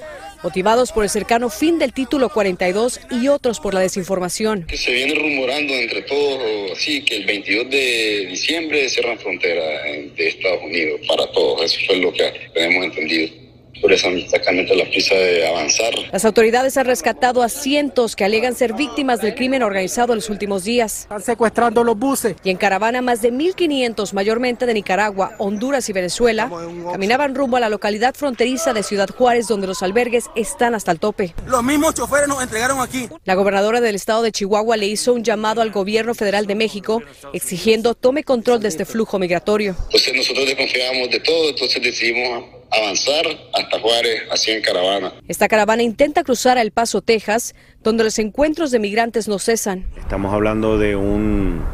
motivados 0.46 0.92
por 0.92 1.02
el 1.02 1.10
cercano 1.10 1.50
fin 1.50 1.80
del 1.80 1.92
título 1.92 2.28
42 2.28 3.00
y 3.10 3.26
otros 3.26 3.58
por 3.58 3.74
la 3.74 3.80
desinformación. 3.80 4.64
Se 4.72 4.92
viene 4.92 5.16
rumorando 5.16 5.74
entre 5.74 6.02
todos, 6.02 6.70
así 6.70 7.02
que 7.02 7.16
el 7.16 7.26
22 7.26 7.68
de 7.68 8.26
diciembre 8.30 8.88
cierran 8.88 9.18
frontera 9.18 9.82
de 10.16 10.28
Estados 10.28 10.62
Unidos 10.62 11.00
para 11.08 11.26
todos, 11.32 11.64
eso 11.64 11.80
fue 11.84 11.96
lo 11.96 12.12
que 12.12 12.32
tenemos 12.54 12.84
entendido 12.84 13.45
por 13.80 13.92
eso 13.92 14.08
exactamente 14.08 14.74
la 14.74 14.84
prisa 14.84 15.14
de 15.14 15.46
avanzar. 15.46 15.92
Las 16.12 16.24
autoridades 16.24 16.76
han 16.76 16.86
rescatado 16.86 17.42
a 17.42 17.48
cientos 17.48 18.16
que 18.16 18.24
alegan 18.24 18.54
ser 18.54 18.74
víctimas 18.74 19.20
del 19.20 19.34
crimen 19.34 19.62
organizado 19.62 20.12
en 20.12 20.16
los 20.16 20.30
últimos 20.30 20.64
días. 20.64 21.02
Están 21.02 21.22
secuestrando 21.22 21.84
los 21.84 21.98
buses. 21.98 22.36
Y 22.44 22.50
en 22.50 22.56
caravana 22.56 23.02
más 23.02 23.22
de 23.22 23.32
1.500, 23.32 24.12
mayormente 24.12 24.66
de 24.66 24.74
Nicaragua, 24.74 25.34
Honduras 25.38 25.88
y 25.88 25.92
Venezuela, 25.92 26.50
caminaban 26.90 27.34
rumbo 27.34 27.56
a 27.56 27.60
la 27.60 27.68
localidad 27.68 28.14
fronteriza 28.14 28.72
de 28.72 28.82
Ciudad 28.82 29.08
Juárez, 29.08 29.48
donde 29.48 29.66
los 29.66 29.82
albergues 29.82 30.26
están 30.34 30.74
hasta 30.74 30.92
el 30.92 30.98
tope. 30.98 31.34
Los 31.46 31.62
mismos 31.62 31.94
choferes 31.94 32.28
nos 32.28 32.42
entregaron 32.42 32.80
aquí. 32.80 33.08
La 33.24 33.34
gobernadora 33.34 33.80
del 33.80 33.94
estado 33.94 34.22
de 34.22 34.32
Chihuahua 34.32 34.76
le 34.76 34.86
hizo 34.86 35.12
un 35.12 35.24
llamado 35.24 35.60
al 35.62 35.70
gobierno 35.70 36.14
federal 36.14 36.46
de 36.46 36.54
México 36.54 37.02
exigiendo 37.32 37.94
tome 37.94 38.24
control 38.24 38.60
de 38.60 38.68
este 38.68 38.84
flujo 38.84 39.18
migratorio. 39.18 39.76
Entonces 39.86 40.14
nosotros 40.14 40.46
desconfiábamos 40.46 41.10
de 41.10 41.20
todo, 41.20 41.50
entonces 41.50 41.82
decidimos 41.82 42.44
avanzar 42.70 43.24
hasta 43.54 43.80
Juárez, 43.80 44.22
así 44.30 44.50
en 44.50 44.62
caravana. 44.62 45.12
Esta 45.28 45.48
caravana 45.48 45.82
intenta 45.82 46.22
cruzar 46.24 46.58
a 46.58 46.62
El 46.62 46.70
Paso, 46.70 47.02
Texas, 47.02 47.54
donde 47.82 48.04
los 48.04 48.18
encuentros 48.18 48.70
de 48.70 48.78
migrantes 48.78 49.28
no 49.28 49.38
cesan. 49.38 49.86
Estamos 49.98 50.32
hablando 50.32 50.78
de 50.78 50.96
un, 50.96 51.64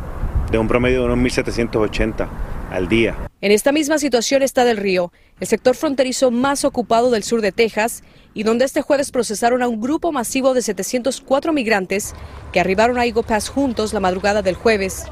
de 0.51 0.59
un 0.59 0.69
promedio 0.69 1.01
de 1.01 1.13
unos 1.13 1.19
1.780 1.19 2.29
al 2.71 2.89
día. 2.89 3.17
En 3.41 3.53
esta 3.53 3.73
misma 3.73 3.99
situación 3.99 4.43
está 4.43 4.65
Del 4.65 4.77
Río, 4.77 5.13
el 5.41 5.47
sector 5.47 5.75
fronterizo 5.75 6.31
más 6.31 6.65
ocupado 6.65 7.11
del 7.11 7.25
sur 7.25 7.41
de 7.41 7.53
Texas, 7.53 8.03
y 8.35 8.45
donde 8.45 8.65
este 8.65 8.83
jueves 8.83 9.11
procesaron 9.11 9.63
a 9.63 9.69
un 9.69 9.81
grupo 9.81 10.13
masivo 10.13 10.55
de 10.55 10.63
704 10.63 11.53
migrantes 11.53 12.15
que 12.53 12.61
arribaron 12.61 12.99
a 12.99 13.05
Eagle 13.05 13.25
Pass 13.25 13.49
juntos 13.49 13.93
la 13.93 14.01
madrugada 14.01 14.43
del 14.43 14.55
jueves. 14.55 15.05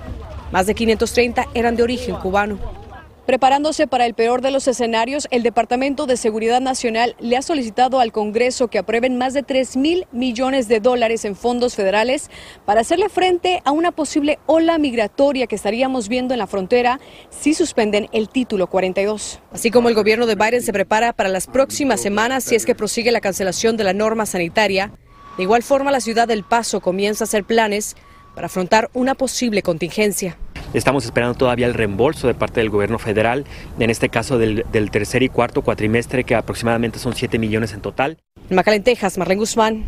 Más 0.52 0.66
de 0.66 0.75
530 0.75 1.46
eran 1.54 1.76
de 1.76 1.82
origen 1.82 2.16
cubano. 2.16 2.79
Preparándose 3.27 3.87
para 3.87 4.07
el 4.07 4.15
peor 4.15 4.41
de 4.41 4.50
los 4.50 4.67
escenarios, 4.67 5.29
el 5.31 5.43
Departamento 5.43 6.07
de 6.07 6.17
Seguridad 6.17 6.61
Nacional 6.61 7.15
le 7.21 7.37
ha 7.37 7.43
solicitado 7.43 8.00
al 8.00 8.12
Congreso 8.12 8.69
que 8.69 8.79
aprueben 8.79 9.19
más 9.19 9.35
de 9.35 9.43
3 9.43 9.77
mil 9.77 10.07
millones 10.11 10.69
de 10.69 10.81
dólares 10.81 11.25
en 11.25 11.37
fondos 11.37 11.77
federales 11.77 12.31
para 12.65 12.81
hacerle 12.81 13.09
frente 13.09 13.62
a 13.65 13.71
una 13.73 13.93
posible 13.93 14.39
ola 14.47 14.79
migratoria 14.79 15.47
que 15.47 15.55
estaríamos 15.55 16.09
viendo 16.09 16.35
en 16.35 16.39
la 16.39 16.47
frontera 16.47 16.99
si 17.29 17.55
suspenden 17.55 18.09
el 18.12 18.29
título 18.29 18.69
42. 18.69 19.41
Así 19.53 19.71
como 19.71 19.89
el 19.89 19.95
gobierno 19.95 20.27
de 20.27 20.35
Biden 20.35 20.62
se 20.62 20.73
prepara 20.73 21.12
para 21.12 21.29
las 21.29 21.47
próximas 21.47 22.00
semanas 22.00 22.45
si 22.45 22.55
es 22.55 22.67
que 22.67 22.75
prosigue 22.75 23.12
la 23.12 23.21
cancelación 23.21 23.77
de 23.77 23.85
la 23.85 23.93
norma 23.93 24.27
sanitaria, 24.27 24.93
de 25.37 25.43
igual 25.43 25.62
forma 25.62 25.91
la 25.91 26.00
ciudad 26.00 26.27
del 26.27 26.43
Paso 26.43 26.81
comienza 26.81 27.25
a 27.25 27.27
hacer 27.27 27.45
planes 27.45 27.97
para 28.35 28.47
afrontar 28.47 28.91
una 28.95 29.15
posible 29.15 29.62
contingencia. 29.62 30.37
Estamos 30.73 31.05
esperando 31.05 31.35
todavía 31.35 31.67
el 31.67 31.75
reembolso 31.75 32.29
de 32.29 32.35
parte 32.35 32.61
del 32.61 32.71
gobierno 32.71 33.00
federal, 33.00 33.45
en 33.81 33.91
este 33.91 34.09
caso 34.09 34.39
del, 34.39 34.65
tercer 34.93 35.25
y 35.25 35.29
cuarto 35.29 35.62
cuatrimestre, 35.62 36.23
que 36.23 36.37
aproximadamente 36.37 37.00
son 37.00 37.12
7 37.12 37.41
millones 37.41 37.73
en 37.73 37.81
total. 37.81 38.19
En 38.49 38.55
Macalén, 38.55 38.85
Texas, 38.85 39.19
Marlene 39.19 39.41
Guzmán, 39.41 39.85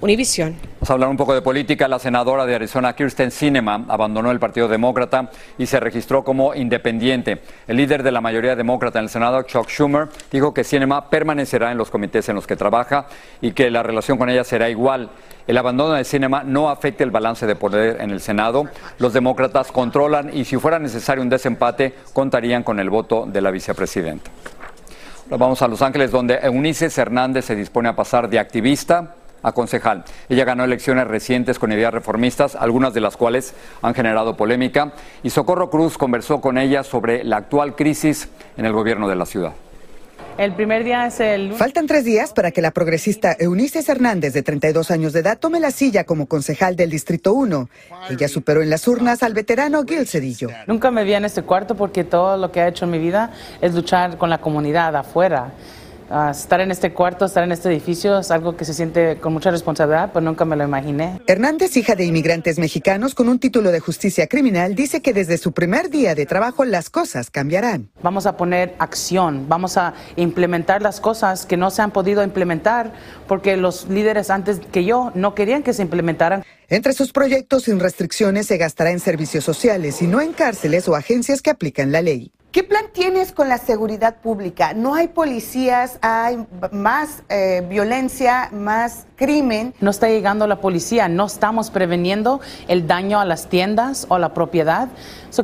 Univisión. 0.00 0.54
Vamos 0.74 0.90
a 0.90 0.92
hablar 0.92 1.08
un 1.08 1.16
poco 1.16 1.34
de 1.34 1.42
política. 1.42 1.88
La 1.88 1.98
senadora 1.98 2.46
de 2.46 2.54
Arizona, 2.54 2.94
Kirsten 2.94 3.32
Sinema, 3.32 3.84
abandonó 3.88 4.30
el 4.30 4.38
Partido 4.38 4.68
Demócrata 4.68 5.30
y 5.58 5.66
se 5.66 5.80
registró 5.80 6.22
como 6.22 6.54
independiente. 6.54 7.40
El 7.66 7.78
líder 7.78 8.04
de 8.04 8.12
la 8.12 8.20
mayoría 8.20 8.54
demócrata 8.54 9.00
en 9.00 9.06
el 9.06 9.08
Senado, 9.08 9.42
Chuck 9.42 9.68
Schumer, 9.68 10.08
dijo 10.30 10.54
que 10.54 10.62
Sinema 10.62 11.10
permanecerá 11.10 11.72
en 11.72 11.78
los 11.78 11.90
comités 11.90 12.28
en 12.28 12.36
los 12.36 12.46
que 12.46 12.54
trabaja 12.54 13.08
y 13.40 13.50
que 13.50 13.72
la 13.72 13.82
relación 13.82 14.18
con 14.18 14.28
ella 14.28 14.44
será 14.44 14.70
igual. 14.70 15.10
El 15.46 15.58
abandono 15.58 15.94
de 15.94 16.04
Cinema 16.04 16.42
no 16.42 16.70
afecta 16.70 17.04
el 17.04 17.12
balance 17.12 17.46
de 17.46 17.54
poder 17.54 18.00
en 18.00 18.10
el 18.10 18.20
Senado. 18.20 18.64
Los 18.98 19.12
demócratas 19.12 19.70
controlan 19.70 20.36
y 20.36 20.44
si 20.44 20.56
fuera 20.56 20.80
necesario 20.80 21.22
un 21.22 21.28
desempate, 21.28 21.94
contarían 22.12 22.64
con 22.64 22.80
el 22.80 22.90
voto 22.90 23.26
de 23.26 23.40
la 23.40 23.52
vicepresidenta. 23.52 24.30
Ahora 25.26 25.36
vamos 25.38 25.62
a 25.62 25.68
Los 25.68 25.82
Ángeles, 25.82 26.10
donde 26.10 26.34
Eunice 26.42 26.88
Hernández 27.00 27.44
se 27.44 27.54
dispone 27.54 27.88
a 27.88 27.96
pasar 27.96 28.28
de 28.28 28.40
activista 28.40 29.14
a 29.42 29.52
concejal. 29.52 30.04
Ella 30.28 30.44
ganó 30.44 30.64
elecciones 30.64 31.06
recientes 31.06 31.60
con 31.60 31.70
ideas 31.70 31.94
reformistas, 31.94 32.56
algunas 32.56 32.94
de 32.94 33.00
las 33.00 33.16
cuales 33.16 33.54
han 33.82 33.94
generado 33.94 34.36
polémica, 34.36 34.92
y 35.22 35.30
Socorro 35.30 35.70
Cruz 35.70 35.96
conversó 35.96 36.40
con 36.40 36.58
ella 36.58 36.82
sobre 36.82 37.22
la 37.22 37.36
actual 37.36 37.76
crisis 37.76 38.28
en 38.56 38.66
el 38.66 38.72
gobierno 38.72 39.08
de 39.08 39.14
la 39.14 39.26
ciudad. 39.26 39.52
El 40.38 40.54
primer 40.54 40.84
día 40.84 41.06
es 41.06 41.18
el... 41.20 41.54
Faltan 41.54 41.86
tres 41.86 42.04
días 42.04 42.34
para 42.34 42.50
que 42.50 42.60
la 42.60 42.70
progresista 42.70 43.34
Eunice 43.38 43.80
Hernández, 43.90 44.34
de 44.34 44.42
32 44.42 44.90
años 44.90 45.14
de 45.14 45.20
edad, 45.20 45.38
tome 45.38 45.60
la 45.60 45.70
silla 45.70 46.04
como 46.04 46.26
concejal 46.26 46.76
del 46.76 46.90
Distrito 46.90 47.32
1. 47.32 47.70
Ella 48.10 48.28
superó 48.28 48.60
en 48.60 48.68
las 48.68 48.86
urnas 48.86 49.22
al 49.22 49.32
veterano 49.32 49.82
Gil 49.84 50.06
Cedillo. 50.06 50.50
Nunca 50.66 50.90
me 50.90 51.04
vi 51.04 51.14
en 51.14 51.24
este 51.24 51.40
cuarto 51.40 51.74
porque 51.74 52.04
todo 52.04 52.36
lo 52.36 52.52
que 52.52 52.60
he 52.60 52.68
hecho 52.68 52.84
en 52.84 52.90
mi 52.90 52.98
vida 52.98 53.32
es 53.62 53.72
luchar 53.72 54.18
con 54.18 54.28
la 54.28 54.38
comunidad 54.38 54.94
afuera 54.94 55.52
estar 56.30 56.60
en 56.60 56.70
este 56.70 56.92
cuarto, 56.92 57.24
estar 57.24 57.44
en 57.44 57.52
este 57.52 57.68
edificio 57.68 58.18
es 58.18 58.30
algo 58.30 58.56
que 58.56 58.64
se 58.64 58.74
siente 58.74 59.16
con 59.16 59.32
mucha 59.32 59.50
responsabilidad, 59.50 60.10
pero 60.12 60.24
nunca 60.24 60.44
me 60.44 60.56
lo 60.56 60.64
imaginé. 60.64 61.20
Hernández, 61.26 61.76
hija 61.76 61.94
de 61.94 62.04
inmigrantes 62.04 62.58
mexicanos 62.58 63.14
con 63.14 63.28
un 63.28 63.38
título 63.38 63.70
de 63.72 63.80
justicia 63.80 64.26
criminal, 64.26 64.74
dice 64.74 65.02
que 65.02 65.12
desde 65.12 65.38
su 65.38 65.52
primer 65.52 65.90
día 65.90 66.14
de 66.14 66.26
trabajo 66.26 66.64
las 66.64 66.90
cosas 66.90 67.30
cambiarán. 67.30 67.88
Vamos 68.02 68.26
a 68.26 68.36
poner 68.36 68.74
acción, 68.78 69.48
vamos 69.48 69.76
a 69.76 69.94
implementar 70.16 70.82
las 70.82 71.00
cosas 71.00 71.46
que 71.46 71.56
no 71.56 71.70
se 71.70 71.82
han 71.82 71.90
podido 71.90 72.22
implementar 72.22 72.92
porque 73.26 73.56
los 73.56 73.88
líderes 73.88 74.30
antes 74.30 74.60
que 74.72 74.84
yo 74.84 75.10
no 75.14 75.34
querían 75.34 75.62
que 75.62 75.72
se 75.72 75.82
implementaran. 75.82 76.44
Entre 76.68 76.92
sus 76.94 77.12
proyectos 77.12 77.62
sin 77.64 77.78
restricciones 77.78 78.48
se 78.48 78.56
gastará 78.56 78.90
en 78.90 78.98
servicios 78.98 79.44
sociales 79.44 80.02
y 80.02 80.08
no 80.08 80.20
en 80.20 80.32
cárceles 80.32 80.88
o 80.88 80.96
agencias 80.96 81.40
que 81.40 81.50
aplican 81.50 81.92
la 81.92 82.02
ley. 82.02 82.32
¿Qué 82.50 82.64
plan 82.64 82.86
tienes 82.92 83.30
con 83.30 83.48
la 83.48 83.58
seguridad 83.58 84.16
pública? 84.16 84.72
No 84.74 84.96
hay 84.96 85.06
policías, 85.06 85.98
hay 86.00 86.44
más 86.72 87.22
eh, 87.28 87.64
violencia, 87.68 88.48
más 88.50 89.06
crimen. 89.14 89.74
No 89.80 89.90
está 89.90 90.08
llegando 90.08 90.48
la 90.48 90.60
policía, 90.60 91.06
no 91.06 91.26
estamos 91.26 91.70
preveniendo 91.70 92.40
el 92.66 92.88
daño 92.88 93.20
a 93.20 93.24
las 93.24 93.48
tiendas 93.48 94.06
o 94.08 94.16
a 94.16 94.18
la 94.18 94.34
propiedad. 94.34 94.88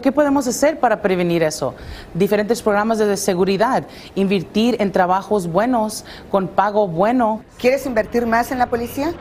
¿Qué 0.03 0.11
podemos 0.11 0.49
hacer 0.49 0.81
para 0.81 1.03
prevenir 1.03 1.43
eso? 1.43 1.75
Diferentes 2.15 2.63
programas 2.63 2.99
de 2.99 3.17
seguridad, 3.17 3.87
invertir 4.15 4.77
en 4.81 4.91
trabajos 4.91 5.47
buenos, 5.47 6.05
con 6.31 6.49
pago 6.49 6.89
bueno. 6.89 7.45
¿Quieres 7.59 7.85
invertir 7.87 8.27
más 8.27 8.51
en 8.51 8.59
la 8.59 8.71
policía? 8.71 9.13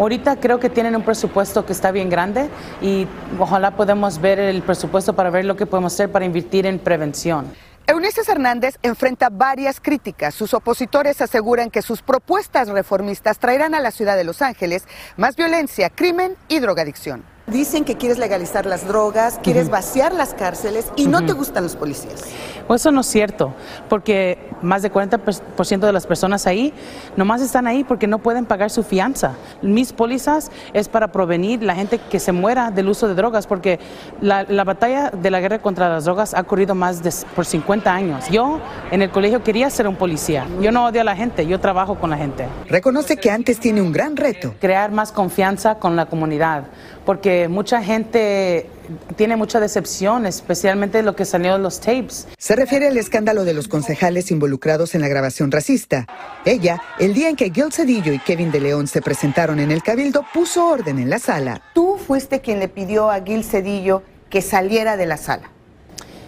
Ahorita 0.00 0.36
creo 0.36 0.58
que 0.58 0.70
tienen 0.70 0.96
un 0.96 1.02
presupuesto 1.02 1.66
que 1.66 1.74
está 1.74 1.90
bien 1.90 2.08
grande 2.08 2.48
y 2.80 3.06
ojalá 3.38 3.72
podamos 3.72 4.18
ver 4.18 4.40
el 4.40 4.62
presupuesto 4.62 5.14
para 5.14 5.28
ver 5.28 5.44
lo 5.44 5.56
que 5.56 5.66
podemos 5.66 5.92
hacer 5.92 6.10
para 6.10 6.24
invertir 6.24 6.64
en 6.64 6.78
prevención. 6.78 7.52
Eunice 7.86 8.22
Hernández 8.26 8.78
enfrenta 8.82 9.28
varias 9.28 9.78
críticas. 9.78 10.34
Sus 10.34 10.54
opositores 10.54 11.20
aseguran 11.20 11.70
que 11.70 11.82
sus 11.82 12.00
propuestas 12.00 12.68
reformistas 12.68 13.38
traerán 13.38 13.74
a 13.74 13.80
la 13.80 13.90
ciudad 13.90 14.16
de 14.16 14.24
Los 14.24 14.40
Ángeles 14.40 14.84
más 15.18 15.36
violencia, 15.36 15.90
crimen 15.90 16.34
y 16.48 16.60
drogadicción. 16.60 17.22
Dicen 17.50 17.84
que 17.84 17.96
quieres 17.96 18.18
legalizar 18.18 18.66
las 18.66 18.86
drogas, 18.86 19.40
quieres 19.42 19.70
vaciar 19.70 20.14
las 20.14 20.34
cárceles 20.34 20.86
y 20.96 21.06
no 21.06 21.24
te 21.24 21.32
gustan 21.32 21.64
los 21.64 21.76
policías. 21.76 22.24
Pues 22.66 22.82
eso 22.82 22.92
no 22.92 23.00
es 23.00 23.06
cierto, 23.08 23.52
porque 23.88 24.38
más 24.62 24.82
de 24.82 24.92
40% 24.92 25.80
de 25.80 25.92
las 25.92 26.06
personas 26.06 26.46
ahí 26.46 26.72
nomás 27.16 27.42
están 27.42 27.66
ahí 27.66 27.84
porque 27.84 28.06
no 28.06 28.18
pueden 28.18 28.46
pagar 28.46 28.70
su 28.70 28.82
fianza. 28.82 29.32
Mis 29.62 29.92
pólizas 29.92 30.50
es 30.72 30.88
para 30.88 31.08
prevenir 31.08 31.62
la 31.62 31.74
gente 31.74 31.98
que 31.98 32.20
se 32.20 32.32
muera 32.32 32.70
del 32.70 32.88
uso 32.88 33.08
de 33.08 33.14
drogas, 33.14 33.46
porque 33.46 33.80
la, 34.20 34.44
batalla 34.64 35.10
de 35.10 35.30
la 35.30 35.40
guerra 35.40 35.58
contra 35.58 35.88
las 35.88 36.04
drogas 36.04 36.34
ha 36.34 36.40
ocurrido 36.40 36.74
más 36.74 37.02
de 37.02 37.12
por 37.34 37.44
50 37.44 37.92
años. 37.92 38.28
Yo 38.30 38.60
en 38.90 39.02
el 39.02 39.10
colegio 39.10 39.42
quería 39.42 39.68
ser 39.70 39.88
un 39.88 39.96
policía. 39.96 40.46
Yo 40.60 40.70
no 40.70 40.86
odio 40.86 41.00
a 41.00 41.04
la 41.04 41.16
gente, 41.16 41.46
yo 41.46 41.58
trabajo 41.58 41.96
con 41.96 42.10
la 42.10 42.16
gente. 42.16 42.46
Reconoce 42.68 43.16
que 43.16 43.30
antes 43.30 43.58
tiene 43.58 43.82
un 43.82 43.92
gran 43.92 44.16
reto. 44.16 44.54
Crear 44.60 44.92
más 44.92 45.12
confianza 45.12 45.76
con 45.76 45.96
la 45.96 46.06
comunidad, 46.06 46.64
porque 47.04 47.39
mucha 47.48 47.82
gente 47.82 48.66
tiene 49.16 49.36
mucha 49.36 49.60
decepción, 49.60 50.26
especialmente 50.26 51.02
lo 51.02 51.14
que 51.14 51.24
salió 51.24 51.56
en 51.56 51.62
los 51.62 51.80
tapes. 51.80 52.26
Se 52.36 52.56
refiere 52.56 52.88
al 52.88 52.96
escándalo 52.96 53.44
de 53.44 53.54
los 53.54 53.68
concejales 53.68 54.30
involucrados 54.30 54.94
en 54.94 55.00
la 55.00 55.08
grabación 55.08 55.50
racista. 55.50 56.06
Ella, 56.44 56.82
el 56.98 57.14
día 57.14 57.28
en 57.28 57.36
que 57.36 57.50
Gil 57.50 57.72
Cedillo 57.72 58.12
y 58.12 58.18
Kevin 58.18 58.50
de 58.50 58.60
León 58.60 58.86
se 58.86 59.02
presentaron 59.02 59.60
en 59.60 59.70
el 59.70 59.82
Cabildo, 59.82 60.24
puso 60.34 60.66
orden 60.66 60.98
en 60.98 61.10
la 61.10 61.18
sala. 61.18 61.62
Tú 61.74 61.98
fuiste 61.98 62.40
quien 62.40 62.58
le 62.58 62.68
pidió 62.68 63.10
a 63.10 63.20
Gil 63.20 63.44
Cedillo 63.44 64.02
que 64.28 64.42
saliera 64.42 64.96
de 64.96 65.06
la 65.06 65.16
sala. 65.16 65.50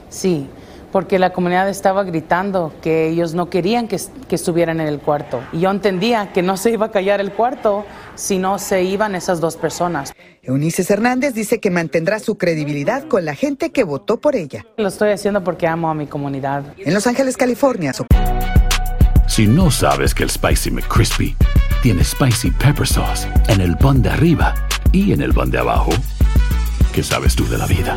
Sí, 0.08 0.48
porque 0.92 1.18
la 1.18 1.32
comunidad 1.32 1.68
estaba 1.68 2.04
gritando 2.04 2.72
que 2.82 3.08
ellos 3.08 3.34
no 3.34 3.48
querían 3.48 3.88
que, 3.88 3.96
estuvieran 4.30 4.80
en 4.80 4.86
el 4.86 5.00
cuarto. 5.00 5.42
Y 5.52 5.60
yo 5.60 5.70
entendía 5.70 6.32
que 6.32 6.42
no 6.42 6.56
se 6.56 6.70
iba 6.70 6.86
a 6.86 6.90
callar 6.90 7.20
el 7.20 7.32
cuarto 7.32 7.84
si 8.14 8.38
no 8.38 8.58
se 8.58 8.84
iban 8.84 9.14
esas 9.14 9.40
dos 9.40 9.56
personas. 9.56 10.12
Eunice 10.42 10.84
Hernández 10.92 11.34
dice 11.34 11.60
que 11.60 11.70
mantendrá 11.70 12.18
su 12.18 12.36
credibilidad 12.36 13.08
con 13.08 13.24
la 13.24 13.34
gente 13.34 13.72
que 13.72 13.84
votó 13.84 14.20
por 14.20 14.36
ella. 14.36 14.66
Lo 14.76 14.88
estoy 14.88 15.10
haciendo 15.10 15.42
porque 15.42 15.66
amo 15.66 15.90
a 15.90 15.94
mi 15.94 16.06
comunidad. 16.06 16.74
En 16.78 16.92
Los 16.92 17.06
Ángeles, 17.06 17.36
California. 17.36 17.92
Si 19.26 19.46
no 19.46 19.70
sabes 19.70 20.14
que 20.14 20.24
el 20.24 20.30
Spicy 20.30 20.70
McCrispy 20.70 21.34
tiene 21.82 22.04
Spicy 22.04 22.50
Pepper 22.50 22.86
Sauce 22.86 23.26
en 23.48 23.60
el 23.60 23.76
pan 23.78 24.02
de 24.02 24.10
arriba 24.10 24.54
y 24.92 25.12
en 25.12 25.22
el 25.22 25.32
pan 25.32 25.50
de 25.50 25.58
abajo, 25.58 25.90
¿qué 26.92 27.02
sabes 27.02 27.34
tú 27.34 27.48
de 27.48 27.56
la 27.56 27.66
vida? 27.66 27.96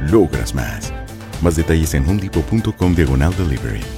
logras 0.00 0.54
más. 0.54 0.92
Más 1.42 1.56
detalles 1.56 1.94
en 1.94 2.08
homedepot.com 2.08 2.94
diagonal 2.94 3.34
delivery. 3.36 3.97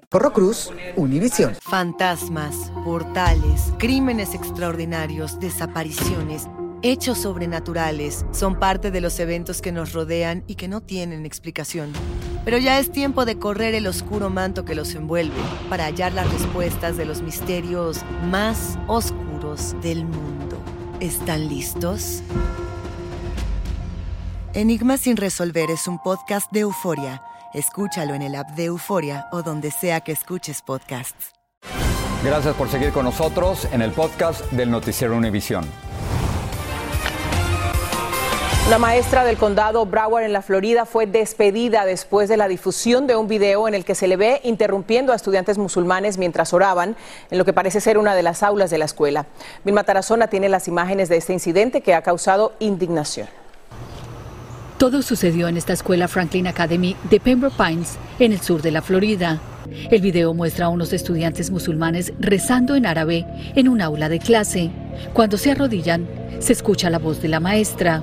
Porro 0.11 0.33
Cruz, 0.33 0.69
Univisión. 0.97 1.55
Fantasmas, 1.61 2.69
portales, 2.83 3.71
crímenes 3.77 4.33
extraordinarios, 4.33 5.39
desapariciones, 5.39 6.49
hechos 6.81 7.19
sobrenaturales 7.19 8.25
son 8.31 8.59
parte 8.59 8.91
de 8.91 8.99
los 8.99 9.17
eventos 9.21 9.61
que 9.61 9.71
nos 9.71 9.93
rodean 9.93 10.43
y 10.47 10.55
que 10.55 10.67
no 10.67 10.81
tienen 10.81 11.25
explicación. 11.25 11.93
Pero 12.43 12.57
ya 12.57 12.77
es 12.77 12.91
tiempo 12.91 13.23
de 13.23 13.39
correr 13.39 13.73
el 13.73 13.87
oscuro 13.87 14.29
manto 14.29 14.65
que 14.65 14.75
los 14.75 14.95
envuelve 14.95 15.41
para 15.69 15.85
hallar 15.85 16.11
las 16.11 16.29
respuestas 16.29 16.97
de 16.97 17.05
los 17.05 17.21
misterios 17.21 18.01
más 18.29 18.77
oscuros 18.87 19.77
del 19.81 20.03
mundo. 20.03 20.57
¿Están 20.99 21.47
listos? 21.47 22.21
Enigma 24.53 24.97
sin 24.97 25.15
resolver 25.15 25.71
es 25.71 25.87
un 25.87 25.99
podcast 25.99 26.51
de 26.51 26.59
euforia 26.59 27.23
Escúchalo 27.53 28.13
en 28.13 28.21
el 28.21 28.35
app 28.35 28.51
de 28.51 28.65
Euforia 28.65 29.27
o 29.33 29.41
donde 29.41 29.71
sea 29.71 29.99
que 29.99 30.13
escuches 30.13 30.61
podcasts. 30.61 31.33
Gracias 32.23 32.55
por 32.55 32.69
seguir 32.69 32.93
con 32.93 33.03
nosotros 33.03 33.67
en 33.73 33.81
el 33.81 33.91
podcast 33.91 34.49
del 34.51 34.71
Noticiero 34.71 35.17
Univisión. 35.17 35.65
La 38.69 38.77
maestra 38.77 39.25
del 39.25 39.35
condado 39.35 39.85
Broward 39.85 40.23
en 40.23 40.31
la 40.31 40.41
Florida 40.41 40.85
fue 40.85 41.07
despedida 41.07 41.83
después 41.83 42.29
de 42.29 42.37
la 42.37 42.47
difusión 42.47 43.05
de 43.05 43.17
un 43.17 43.27
video 43.27 43.67
en 43.67 43.73
el 43.73 43.83
que 43.83 43.95
se 43.95 44.07
le 44.07 44.15
ve 44.15 44.39
interrumpiendo 44.45 45.11
a 45.11 45.17
estudiantes 45.17 45.57
musulmanes 45.57 46.17
mientras 46.17 46.53
oraban 46.53 46.95
en 47.31 47.37
lo 47.37 47.43
que 47.43 47.51
parece 47.51 47.81
ser 47.81 47.97
una 47.97 48.15
de 48.15 48.23
las 48.23 48.43
aulas 48.43 48.69
de 48.69 48.77
la 48.77 48.85
escuela. 48.85 49.25
Vilma 49.65 49.83
Tarazona 49.83 50.27
tiene 50.27 50.47
las 50.47 50.69
imágenes 50.69 51.09
de 51.09 51.17
este 51.17 51.33
incidente 51.33 51.81
que 51.81 51.95
ha 51.95 52.01
causado 52.01 52.53
indignación. 52.59 53.27
Todo 54.81 55.03
sucedió 55.03 55.47
en 55.47 55.57
esta 55.57 55.73
escuela 55.73 56.07
Franklin 56.07 56.47
Academy 56.47 56.95
de 57.07 57.19
Pembroke 57.19 57.55
Pines, 57.55 57.99
en 58.17 58.31
el 58.31 58.41
sur 58.41 58.63
de 58.63 58.71
la 58.71 58.81
Florida. 58.81 59.39
El 59.91 60.01
video 60.01 60.33
muestra 60.33 60.65
a 60.65 60.69
unos 60.69 60.91
estudiantes 60.91 61.51
musulmanes 61.51 62.13
rezando 62.19 62.75
en 62.75 62.87
árabe 62.87 63.27
en 63.53 63.69
un 63.69 63.79
aula 63.79 64.09
de 64.09 64.17
clase. 64.17 64.71
Cuando 65.13 65.37
se 65.37 65.51
arrodillan, 65.51 66.07
se 66.39 66.53
escucha 66.53 66.89
la 66.89 66.97
voz 66.97 67.21
de 67.21 67.27
la 67.27 67.39
maestra. 67.39 68.01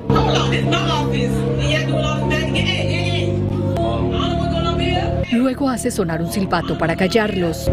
Luego 5.33 5.71
hace 5.71 5.91
sonar 5.91 6.23
un 6.23 6.31
silbato 6.31 6.79
para 6.79 6.95
callarlos. 6.95 7.69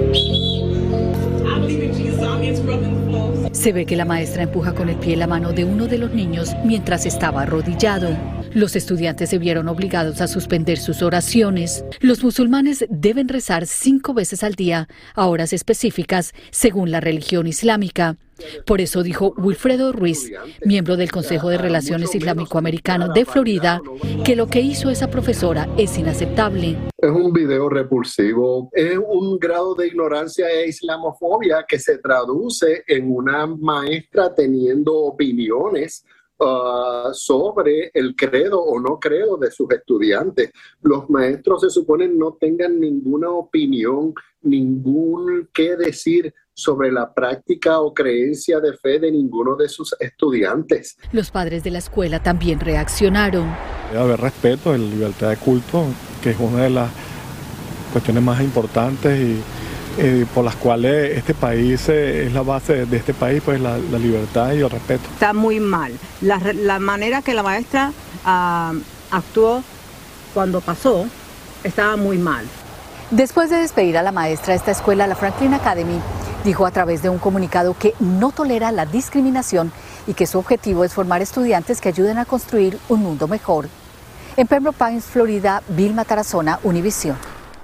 Se 3.51 3.71
ve 3.71 3.85
que 3.85 3.95
la 3.95 4.05
maestra 4.05 4.41
empuja 4.41 4.73
con 4.73 4.89
el 4.89 4.95
pie 4.95 5.15
la 5.15 5.27
mano 5.27 5.53
de 5.53 5.63
uno 5.63 5.85
de 5.85 5.99
los 5.99 6.11
niños 6.11 6.55
mientras 6.63 7.05
estaba 7.05 7.43
arrodillado. 7.43 8.34
Los 8.55 8.77
estudiantes 8.77 9.31
se 9.31 9.37
vieron 9.37 9.67
obligados 9.67 10.21
a 10.21 10.29
suspender 10.29 10.77
sus 10.77 11.01
oraciones. 11.01 11.83
Los 11.99 12.23
musulmanes 12.23 12.85
deben 12.89 13.27
rezar 13.27 13.65
cinco 13.65 14.13
veces 14.13 14.45
al 14.45 14.55
día 14.55 14.87
a 15.13 15.27
horas 15.27 15.51
específicas 15.51 16.31
según 16.51 16.89
la 16.89 17.01
religión 17.01 17.47
islámica. 17.47 18.15
Por 18.65 18.79
eso 18.79 19.03
dijo 19.03 19.33
Wilfredo 19.35 19.91
Ruiz, 19.91 20.31
miembro 20.63 20.95
del 20.95 21.11
Consejo 21.11 21.49
de 21.49 21.57
Relaciones 21.57 22.15
Islámico-Americano 22.15 23.09
de 23.09 23.25
Florida, 23.25 23.81
que 24.23 24.37
lo 24.37 24.47
que 24.47 24.61
hizo 24.61 24.89
esa 24.89 25.09
profesora 25.09 25.67
es 25.77 25.97
inaceptable. 25.97 26.77
Es 26.97 27.11
un 27.11 27.33
video 27.33 27.67
repulsivo, 27.67 28.69
es 28.71 28.97
un 28.97 29.37
grado 29.37 29.75
de 29.75 29.87
ignorancia 29.87 30.49
e 30.49 30.69
islamofobia 30.69 31.65
que 31.67 31.77
se 31.77 31.97
traduce 31.97 32.85
en 32.87 33.13
una 33.13 33.47
maestra 33.47 34.33
teniendo 34.33 34.93
opiniones 34.93 36.05
Uh, 36.37 37.13
sobre 37.13 37.91
el 37.93 38.13
credo 38.13 38.61
o 38.61 38.77
no 38.77 38.99
credo 38.99 39.37
de 39.37 39.49
sus 39.51 39.71
estudiantes. 39.71 40.51
Los 40.81 41.09
maestros 41.09 41.61
se 41.61 41.69
suponen 41.69 42.17
no 42.17 42.33
tengan 42.33 42.77
ninguna 42.77 43.29
opinión, 43.29 44.13
ningún 44.41 45.47
qué 45.53 45.77
decir 45.77 46.33
sobre 46.53 46.91
la 46.91 47.13
práctica 47.13 47.79
o 47.79 47.93
creencia 47.93 48.59
de 48.59 48.73
fe 48.73 48.99
de 48.99 49.13
ninguno 49.13 49.55
de 49.55 49.69
sus 49.69 49.95
estudiantes. 49.97 50.97
Los 51.13 51.31
padres 51.31 51.63
de 51.63 51.71
la 51.71 51.77
escuela 51.77 52.21
también 52.21 52.59
reaccionaron. 52.59 53.55
Debe 53.91 54.03
haber 54.03 54.19
respeto 54.19 54.75
y 54.75 54.79
libertad 54.79 55.29
de 55.29 55.37
culto, 55.37 55.85
que 56.21 56.31
es 56.31 56.37
una 56.37 56.63
de 56.63 56.69
las 56.69 56.91
cuestiones 57.93 58.21
más 58.21 58.41
importantes 58.41 59.17
y 59.17 59.41
eh, 59.97 60.25
por 60.33 60.43
las 60.43 60.55
cuales 60.55 61.17
este 61.17 61.33
país 61.33 61.87
eh, 61.89 62.25
es 62.27 62.33
la 62.33 62.41
base 62.41 62.85
de 62.85 62.97
este 62.97 63.13
país, 63.13 63.41
pues 63.43 63.61
la, 63.61 63.77
libertad 63.77 64.51
y 64.53 64.61
el 64.61 64.69
respeto. 64.69 65.03
Está 65.13 65.33
muy 65.33 65.59
mal. 65.59 65.93
La, 66.21 66.79
manera 66.79 67.21
que 67.21 67.33
la 67.33 67.43
maestra 67.43 67.91
ah, 68.25 68.73
actuó 69.11 69.63
cuando 70.33 70.61
pasó 70.61 71.05
estaba 71.63 71.95
muy 71.95 72.17
mal. 72.17 72.45
Después 73.11 73.49
de 73.49 73.57
despedir 73.57 73.97
a 73.97 74.03
la 74.03 74.11
maestra 74.11 74.53
de 74.53 74.57
esta 74.57 74.71
escuela, 74.71 75.07
la 75.07 75.15
Franklin 75.15 75.53
Academy 75.53 75.99
dijo 76.43 76.65
a 76.65 76.71
través 76.71 77.01
de 77.01 77.09
un 77.09 77.17
comunicado 77.17 77.75
que 77.77 77.93
no 77.99 78.31
tolera 78.31 78.71
la 78.71 78.85
discriminación 78.85 79.71
y 80.07 80.13
que 80.13 80.27
su 80.27 80.37
objetivo 80.37 80.83
es 80.83 80.93
formar 80.93 81.21
estudiantes 81.21 81.81
que 81.81 81.89
ayuden 81.89 82.17
a 82.17 82.25
construir 82.25 82.77
un 82.89 83.01
mundo 83.01 83.27
mejor. 83.27 83.69
En 84.37 84.47
Pembroke 84.47 84.77
Pines, 84.77 85.05
Florida, 85.05 85.63
Vilma 85.69 86.03
Tarazona, 86.03 86.59
Univisión. 86.63 87.15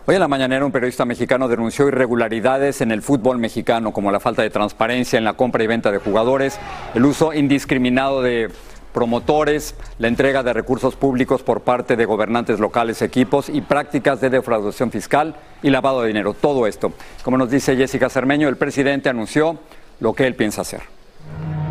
Hoy 0.07 0.15
en 0.15 0.21
la 0.21 0.27
mañanera 0.27 0.65
un 0.65 0.71
periodista 0.71 1.05
mexicano 1.05 1.47
denunció 1.47 1.87
irregularidades 1.87 2.81
en 2.81 2.91
el 2.91 3.03
fútbol 3.03 3.37
mexicano, 3.37 3.93
como 3.93 4.11
la 4.11 4.19
falta 4.19 4.41
de 4.41 4.49
transparencia 4.49 5.19
en 5.19 5.23
la 5.23 5.33
compra 5.33 5.63
y 5.63 5.67
venta 5.67 5.91
de 5.91 5.99
jugadores, 5.99 6.59
el 6.95 7.05
uso 7.05 7.33
indiscriminado 7.33 8.23
de 8.23 8.49
promotores, 8.93 9.75
la 9.99 10.07
entrega 10.07 10.41
de 10.41 10.53
recursos 10.53 10.95
públicos 10.95 11.43
por 11.43 11.61
parte 11.61 11.95
de 11.95 12.05
gobernantes 12.05 12.59
locales, 12.59 13.03
equipos 13.03 13.47
y 13.47 13.61
prácticas 13.61 14.19
de 14.19 14.31
defraudación 14.31 14.89
fiscal 14.89 15.35
y 15.61 15.69
lavado 15.69 16.01
de 16.01 16.07
dinero. 16.07 16.33
Todo 16.33 16.65
esto. 16.65 16.93
Como 17.21 17.37
nos 17.37 17.51
dice 17.51 17.75
Jessica 17.77 18.09
Cermeño, 18.09 18.49
el 18.49 18.57
presidente 18.57 19.07
anunció 19.07 19.59
lo 19.99 20.13
que 20.13 20.25
él 20.25 20.33
piensa 20.33 20.61
hacer. 20.61 20.81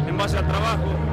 En 0.06 0.16
base 0.16 0.38
al 0.38 0.46
trabajo 0.46 1.09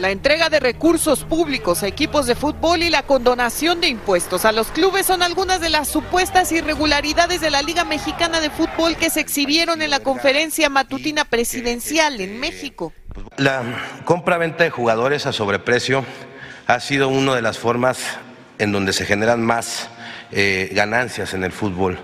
la 0.00 0.10
entrega 0.10 0.48
de 0.48 0.60
recursos 0.60 1.24
públicos 1.24 1.82
a 1.82 1.86
equipos 1.86 2.26
de 2.26 2.34
fútbol 2.34 2.82
y 2.82 2.88
la 2.90 3.02
condonación 3.02 3.80
de 3.80 3.88
impuestos 3.88 4.44
a 4.44 4.52
los 4.52 4.68
clubes 4.68 5.06
son 5.06 5.22
algunas 5.22 5.60
de 5.60 5.68
las 5.68 5.88
supuestas 5.88 6.50
irregularidades 6.52 7.40
de 7.40 7.50
la 7.50 7.62
Liga 7.62 7.84
Mexicana 7.84 8.40
de 8.40 8.48
Fútbol 8.50 8.96
que 8.96 9.10
se 9.10 9.20
exhibieron 9.20 9.82
en 9.82 9.90
la 9.90 10.00
conferencia 10.00 10.70
matutina 10.70 11.26
presidencial 11.26 12.20
en 12.20 12.40
México. 12.40 12.92
La 13.36 13.62
compra-venta 14.04 14.64
de 14.64 14.70
jugadores 14.70 15.26
a 15.26 15.32
sobreprecio 15.32 16.04
ha 16.66 16.80
sido 16.80 17.08
una 17.08 17.34
de 17.34 17.42
las 17.42 17.58
formas 17.58 17.98
en 18.58 18.72
donde 18.72 18.92
se 18.94 19.04
generan 19.04 19.44
más 19.44 19.90
eh, 20.32 20.70
ganancias 20.72 21.34
en 21.34 21.44
el 21.44 21.52
fútbol. 21.52 21.98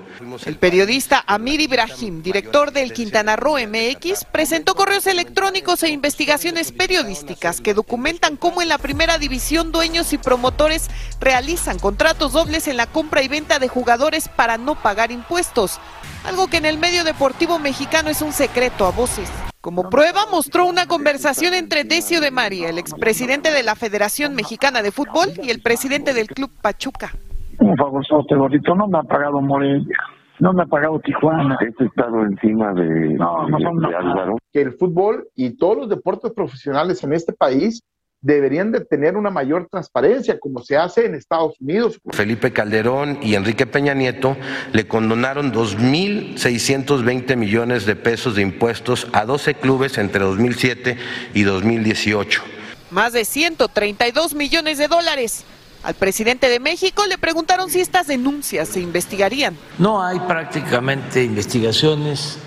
El 0.44 0.56
periodista 0.56 1.22
Amir 1.26 1.60
Ibrahim, 1.60 2.22
director 2.22 2.72
del 2.72 2.92
Quintana 2.92 3.36
Roo 3.36 3.58
MX, 3.58 4.24
presentó 4.24 4.74
correos 4.74 5.06
electrónicos 5.06 5.82
e 5.82 5.90
investigaciones 5.90 6.72
periodísticas 6.72 7.60
que 7.60 7.74
documentan 7.74 8.36
cómo 8.36 8.62
en 8.62 8.68
la 8.68 8.78
primera 8.78 9.18
división 9.18 9.72
dueños 9.72 10.12
y 10.12 10.18
promotores 10.18 10.88
realizan 11.20 11.78
contratos 11.78 12.32
dobles 12.32 12.66
en 12.66 12.76
la 12.76 12.86
compra 12.86 13.22
y 13.22 13.28
venta 13.28 13.58
de 13.58 13.68
jugadores 13.68 14.28
para 14.28 14.58
no 14.58 14.74
pagar 14.74 15.12
impuestos, 15.12 15.78
algo 16.24 16.48
que 16.48 16.56
en 16.56 16.66
el 16.66 16.78
medio 16.78 17.04
deportivo 17.04 17.58
mexicano 17.58 18.10
es 18.10 18.22
un 18.22 18.32
secreto 18.32 18.86
a 18.86 18.90
voces. 18.90 19.28
Como 19.60 19.90
prueba 19.90 20.26
mostró 20.26 20.66
una 20.66 20.86
conversación 20.86 21.52
entre 21.52 21.84
Decio 21.84 22.20
de 22.20 22.30
María, 22.30 22.68
el 22.68 22.78
expresidente 22.78 23.50
de 23.50 23.64
la 23.64 23.74
Federación 23.74 24.34
Mexicana 24.34 24.80
de 24.80 24.92
Fútbol, 24.92 25.32
y 25.42 25.50
el 25.50 25.60
presidente 25.60 26.14
del 26.14 26.28
Club 26.28 26.52
Pachuca. 26.62 27.12
Un 27.58 27.76
favor, 27.76 28.04
gordito, 28.28 28.74
no 28.74 28.88
me 28.88 28.98
ha 28.98 29.02
pagado 29.02 29.40
Morelia. 29.40 29.96
No 30.38 30.52
me 30.52 30.64
ha 30.64 30.66
pagado 30.66 31.00
Tijuana. 31.00 31.56
Este 31.66 31.86
estado 31.86 32.22
encima 32.22 32.74
de, 32.74 33.14
no, 33.14 33.48
no, 33.48 33.88
Álvaro. 33.88 34.38
Que 34.52 34.60
el 34.60 34.72
fútbol 34.72 35.28
y 35.34 35.56
todos 35.56 35.78
los 35.78 35.88
deportes 35.88 36.32
profesionales 36.32 37.02
en 37.04 37.14
este 37.14 37.32
país 37.32 37.82
deberían 38.20 38.72
de 38.72 38.80
tener 38.80 39.16
una 39.16 39.30
mayor 39.30 39.68
transparencia, 39.70 40.38
como 40.38 40.60
se 40.60 40.76
hace 40.76 41.06
en 41.06 41.14
Estados 41.14 41.54
Unidos. 41.60 42.00
Felipe 42.10 42.52
Calderón 42.52 43.18
y 43.22 43.34
Enrique 43.34 43.66
Peña 43.66 43.94
Nieto 43.94 44.36
le 44.72 44.88
condonaron 44.88 45.52
2.620 45.52 47.36
millones 47.36 47.86
de 47.86 47.96
pesos 47.96 48.34
de 48.34 48.42
impuestos 48.42 49.06
a 49.12 49.24
12 49.24 49.54
clubes 49.54 49.96
entre 49.98 50.24
2007 50.24 50.96
y 51.34 51.42
2018. 51.44 52.42
Más 52.90 53.12
de 53.12 53.24
132 53.24 54.34
millones 54.34 54.78
de 54.78 54.88
dólares. 54.88 55.44
Al 55.86 55.94
presidente 55.94 56.48
de 56.48 56.58
México 56.58 57.06
le 57.06 57.16
preguntaron 57.16 57.70
si 57.70 57.80
estas 57.80 58.08
denuncias 58.08 58.70
se 58.70 58.80
investigarían. 58.80 59.56
No 59.78 60.02
hay 60.02 60.18
prácticamente 60.18 61.22
investigaciones 61.22 62.38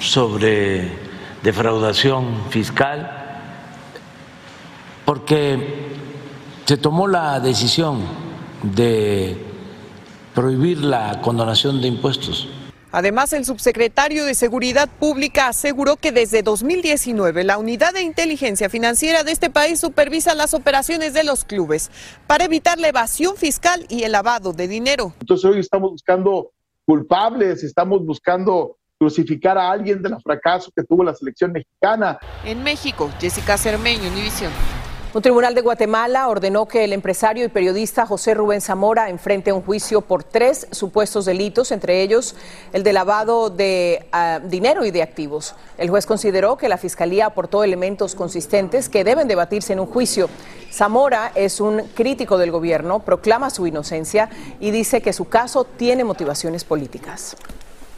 sobre 0.00 0.90
defraudación 1.44 2.50
fiscal 2.50 3.08
porque 5.04 5.92
se 6.64 6.76
tomó 6.76 7.06
la 7.06 7.38
decisión 7.38 8.00
de 8.64 9.40
prohibir 10.34 10.78
la 10.82 11.20
condonación 11.20 11.80
de 11.80 11.86
impuestos 11.86 12.48
Además, 12.92 13.32
el 13.32 13.44
subsecretario 13.44 14.24
de 14.24 14.34
Seguridad 14.34 14.88
Pública 14.88 15.48
aseguró 15.48 15.96
que 15.96 16.12
desde 16.12 16.42
2019 16.42 17.44
la 17.44 17.58
unidad 17.58 17.94
de 17.94 18.02
inteligencia 18.02 18.68
financiera 18.68 19.22
de 19.22 19.32
este 19.32 19.50
país 19.50 19.78
supervisa 19.78 20.34
las 20.34 20.54
operaciones 20.54 21.14
de 21.14 21.24
los 21.24 21.44
clubes 21.44 21.90
para 22.26 22.44
evitar 22.44 22.78
la 22.78 22.88
evasión 22.88 23.36
fiscal 23.36 23.86
y 23.88 24.02
el 24.02 24.12
lavado 24.12 24.52
de 24.52 24.66
dinero. 24.66 25.12
Entonces 25.20 25.44
hoy 25.44 25.60
estamos 25.60 25.92
buscando 25.92 26.52
culpables, 26.84 27.62
estamos 27.62 28.04
buscando 28.04 28.76
crucificar 28.98 29.56
a 29.56 29.70
alguien 29.70 30.02
del 30.02 30.16
fracaso 30.20 30.70
que 30.74 30.82
tuvo 30.82 31.04
la 31.04 31.14
selección 31.14 31.52
mexicana. 31.52 32.18
En 32.44 32.62
México, 32.62 33.10
Jessica 33.18 33.56
Cermeño, 33.56 34.10
Univisión. 34.10 34.52
Un 35.12 35.22
tribunal 35.22 35.56
de 35.56 35.60
Guatemala 35.60 36.28
ordenó 36.28 36.68
que 36.68 36.84
el 36.84 36.92
empresario 36.92 37.44
y 37.44 37.48
periodista 37.48 38.06
José 38.06 38.32
Rubén 38.32 38.60
Zamora 38.60 39.10
enfrente 39.10 39.52
un 39.52 39.60
juicio 39.60 40.02
por 40.02 40.22
tres 40.22 40.68
supuestos 40.70 41.24
delitos, 41.24 41.72
entre 41.72 42.02
ellos 42.02 42.36
el 42.72 42.84
de 42.84 42.92
lavado 42.92 43.50
de 43.50 44.06
ah, 44.12 44.38
dinero 44.40 44.84
y 44.84 44.92
de 44.92 45.02
activos. 45.02 45.56
El 45.78 45.90
juez 45.90 46.06
consideró 46.06 46.56
que 46.56 46.68
la 46.68 46.78
fiscalía 46.78 47.26
aportó 47.26 47.64
elementos 47.64 48.14
consistentes 48.14 48.88
que 48.88 49.02
deben 49.02 49.26
debatirse 49.26 49.72
en 49.72 49.80
un 49.80 49.86
juicio. 49.86 50.28
Zamora 50.70 51.32
es 51.34 51.60
un 51.60 51.80
crítico 51.96 52.38
del 52.38 52.52
gobierno, 52.52 53.00
proclama 53.00 53.50
su 53.50 53.66
inocencia 53.66 54.30
y 54.60 54.70
dice 54.70 55.02
que 55.02 55.12
su 55.12 55.28
caso 55.28 55.64
tiene 55.64 56.04
motivaciones 56.04 56.62
políticas. 56.62 57.36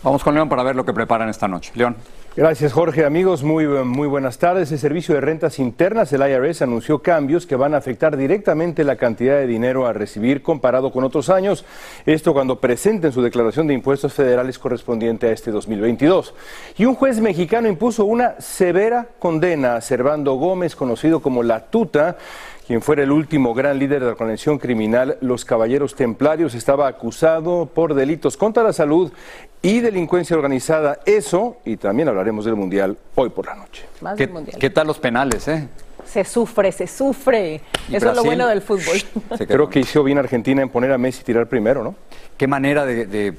Vamos 0.03 0.25
con 0.25 0.35
León 0.35 0.49
para 0.49 0.63
ver 0.63 0.77
lo 0.77 0.87
que 0.87 0.95
preparan 0.95 1.29
esta 1.29 1.47
noche. 1.47 1.73
León. 1.75 1.95
Gracias, 2.35 2.73
Jorge. 2.73 3.05
Amigos, 3.05 3.43
muy, 3.43 3.67
muy 3.67 4.09
buenas 4.09 4.39
tardes. 4.39 4.73
El 4.73 4.79
Servicio 4.79 5.15
de 5.15 5.21
Rentas 5.21 5.59
Internas, 5.59 6.15
el 6.15 6.23
IRS, 6.27 6.63
anunció 6.63 7.03
cambios 7.03 7.45
que 7.45 7.57
van 7.57 7.75
a 7.75 7.77
afectar 7.77 8.17
directamente 8.17 8.85
la 8.85 8.97
cantidad 8.97 9.37
de 9.37 9.47
dinero 9.47 9.87
a 9.87 9.93
recibir 9.93 10.41
comparado 10.41 10.91
con 10.91 11.05
otros 11.05 11.29
años. 11.29 11.67
Esto 12.07 12.33
cuando 12.33 12.59
presenten 12.59 13.13
su 13.13 13.21
declaración 13.21 13.67
de 13.67 13.75
impuestos 13.75 14.15
federales 14.15 14.59
correspondiente 14.59 15.27
a 15.27 15.33
este 15.33 15.51
2022. 15.51 16.33
Y 16.79 16.87
un 16.87 16.95
juez 16.95 17.21
mexicano 17.21 17.69
impuso 17.69 18.07
una 18.07 18.41
severa 18.41 19.09
condena 19.19 19.77
a 19.77 19.83
Servando 19.83 20.33
Gómez, 20.37 20.75
conocido 20.75 21.21
como 21.21 21.43
La 21.43 21.67
Tuta, 21.67 22.17
quien 22.67 22.83
fuera 22.83 23.03
el 23.03 23.11
último 23.11 23.55
gran 23.55 23.79
líder 23.79 24.01
de 24.01 24.11
la 24.11 24.15
convención 24.15 24.59
criminal 24.59 25.19
Los 25.21 25.45
Caballeros 25.45 25.95
Templarios, 25.95 26.55
estaba 26.55 26.87
acusado 26.87 27.67
por 27.67 27.95
delitos 27.95 28.37
contra 28.37 28.63
la 28.63 28.73
salud 28.73 29.13
y 29.61 29.81
delincuencia 29.81 30.37
organizada. 30.37 31.01
Eso, 31.05 31.59
y 31.65 31.77
también 31.77 32.09
hablaremos 32.09 32.45
del 32.45 32.57
Mundial 32.57 32.97
hoy 33.15 33.31
por 33.31 33.47
la 33.47 33.55
noche. 33.55 33.85
¿Qué, 34.17 34.31
¿Qué 34.59 34.71
tal 34.71 34.87
los 34.87 34.99
penales, 34.99 35.49
eh? 35.49 35.69
Se 36.05 36.25
sufre, 36.25 36.73
se 36.73 36.87
sufre. 36.87 37.61
Eso 37.91 38.11
es 38.11 38.17
lo 38.17 38.25
bueno 38.25 38.49
del 38.49 38.61
fútbol. 38.61 38.97
Creo 39.47 39.69
que 39.69 39.81
hizo 39.81 40.03
bien 40.03 40.19
Argentina 40.19 40.63
en 40.63 40.69
poner 40.69 40.93
a 40.93 40.99
Messi 40.99 41.23
tirar 41.23 41.47
primero, 41.47 41.83
¿no? 41.83 41.95
Qué 42.43 42.49
manera 42.49 42.85
de, 42.85 43.35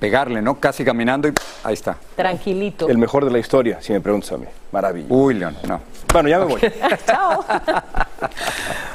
pegarle, 0.00 0.40
¿no? 0.40 0.58
Casi 0.58 0.82
caminando 0.82 1.28
y 1.28 1.34
ahí 1.62 1.74
está. 1.74 1.98
Tranquilito. 2.16 2.88
El 2.88 2.96
mejor 2.96 3.26
de 3.26 3.30
la 3.30 3.38
historia, 3.38 3.82
si 3.82 3.92
me 3.92 4.00
preguntas 4.00 4.32
a 4.32 4.38
mí. 4.38 4.46
Maravilla. 4.72 5.08
Uy, 5.10 5.34
León, 5.34 5.58
no. 5.68 5.82
Bueno, 6.10 6.30
ya 6.30 6.38
me 6.38 6.46
voy. 6.46 6.60
Chao. 7.06 7.44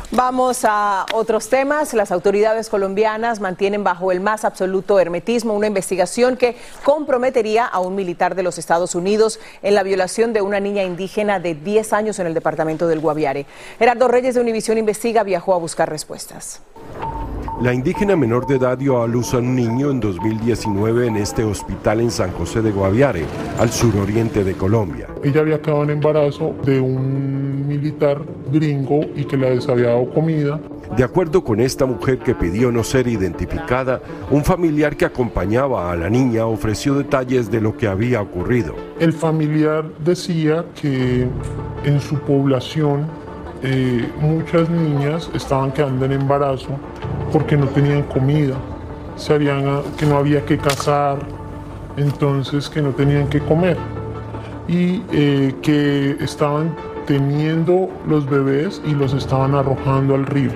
Vamos 0.10 0.66
a 0.68 1.06
otros 1.14 1.48
temas. 1.48 1.94
Las 1.94 2.12
autoridades 2.12 2.70
colombianas 2.70 3.40
mantienen 3.40 3.84
bajo 3.84 4.12
el 4.12 4.20
más 4.20 4.46
absoluto 4.46 5.00
hermetismo 5.00 5.54
una 5.54 5.68
investigación 5.68 6.38
que 6.38 6.58
comprometería 6.84 7.68
a 7.68 7.82
un 7.82 7.94
militar 7.94 8.34
de 8.34 8.42
los 8.42 8.58
Estados 8.58 8.96
Unidos 8.96 9.40
en 9.62 9.76
la 9.76 9.84
violación 9.84 10.34
de 10.34 10.42
una 10.42 10.60
niña 10.60 10.82
indígena 10.82 11.40
de 11.40 11.54
10 11.54 11.94
años 11.94 12.18
en 12.18 12.26
el 12.26 12.34
departamento 12.34 12.88
del 12.88 13.00
Guaviare. 13.00 13.46
Gerardo 13.78 14.08
Reyes 14.08 14.34
de 14.34 14.42
Univisión 14.42 14.80
Investiga 14.80 15.22
viajó 15.22 15.54
a 15.54 15.58
buscar 15.58 15.88
respuestas. 15.88 16.62
La 17.62 17.76
indígena 17.76 18.16
menor 18.16 18.48
de 18.48 18.56
edad 18.56 18.76
dio 18.76 19.04
a 19.04 19.08
luz 19.08 19.36
a 19.36 19.38
un 19.38 19.56
niño 19.56 19.92
en 19.92 20.00
2019 20.00 21.06
en 21.06 21.18
este 21.18 21.44
hospital 21.44 22.02
en 22.02 22.10
San 22.10 22.32
José 22.32 22.64
de 22.64 22.72
Guaviare, 22.72 23.24
al 23.60 23.70
suroriente 23.70 24.44
de 24.44 24.54
Colombia. 24.54 25.08
Ella 25.24 25.42
había 25.42 25.62
quedado 25.62 25.84
en 25.84 25.92
embarazo 25.92 26.56
de 26.66 26.82
un 26.82 27.68
militar 27.68 28.20
gringo 28.52 29.02
y 29.16 29.26
que 29.26 29.38
le 29.38 29.62
había 29.70 29.90
dado 29.90 30.10
comida. 30.12 30.60
De 30.98 31.04
acuerdo 31.04 31.44
con 31.44 31.60
esta 31.60 31.86
mujer 31.86 32.18
que 32.18 32.34
pidió 32.34 32.72
no 32.72 32.84
ser 32.84 33.08
identificada, 33.08 34.02
un 34.32 34.44
familiar 34.44 34.98
que 34.98 35.06
acompañaba 35.06 35.92
a 35.92 35.96
la 35.96 36.10
niña 36.10 36.48
ofreció 36.48 36.96
detalles 36.96 37.52
de 37.52 37.62
lo 37.62 37.78
que 37.78 37.88
había 37.88 38.24
ocurrido. 38.24 38.74
El 39.00 39.14
familiar 39.14 39.86
decía 40.04 40.66
que 40.82 41.28
en 41.86 42.02
su 42.02 42.16
población 42.22 43.06
eh, 43.64 44.12
muchas 44.20 44.70
niñas 44.70 45.30
estaban 45.34 45.72
quedando 45.72 46.06
en 46.06 46.14
embarazo 46.14 46.70
porque 47.32 47.56
no 47.56 47.68
tenían 47.68 48.04
comida, 48.04 48.56
se 49.16 49.38
que 49.38 50.06
no 50.06 50.18
había 50.18 50.44
que 50.46 50.58
cazar, 50.58 51.20
entonces 51.98 52.70
que 52.70 52.82
no 52.82 52.90
tenían 52.90 53.28
que 53.28 53.40
comer 53.40 53.78
y 54.68 55.04
eh, 55.12 55.54
que 55.62 56.18
estaban 56.20 56.76
teniendo 57.06 57.90
los 58.08 58.30
bebés 58.30 58.82
y 58.86 58.92
los 58.92 59.14
estaban 59.14 59.54
arrojando 59.54 60.16
al 60.16 60.26
río. 60.26 60.52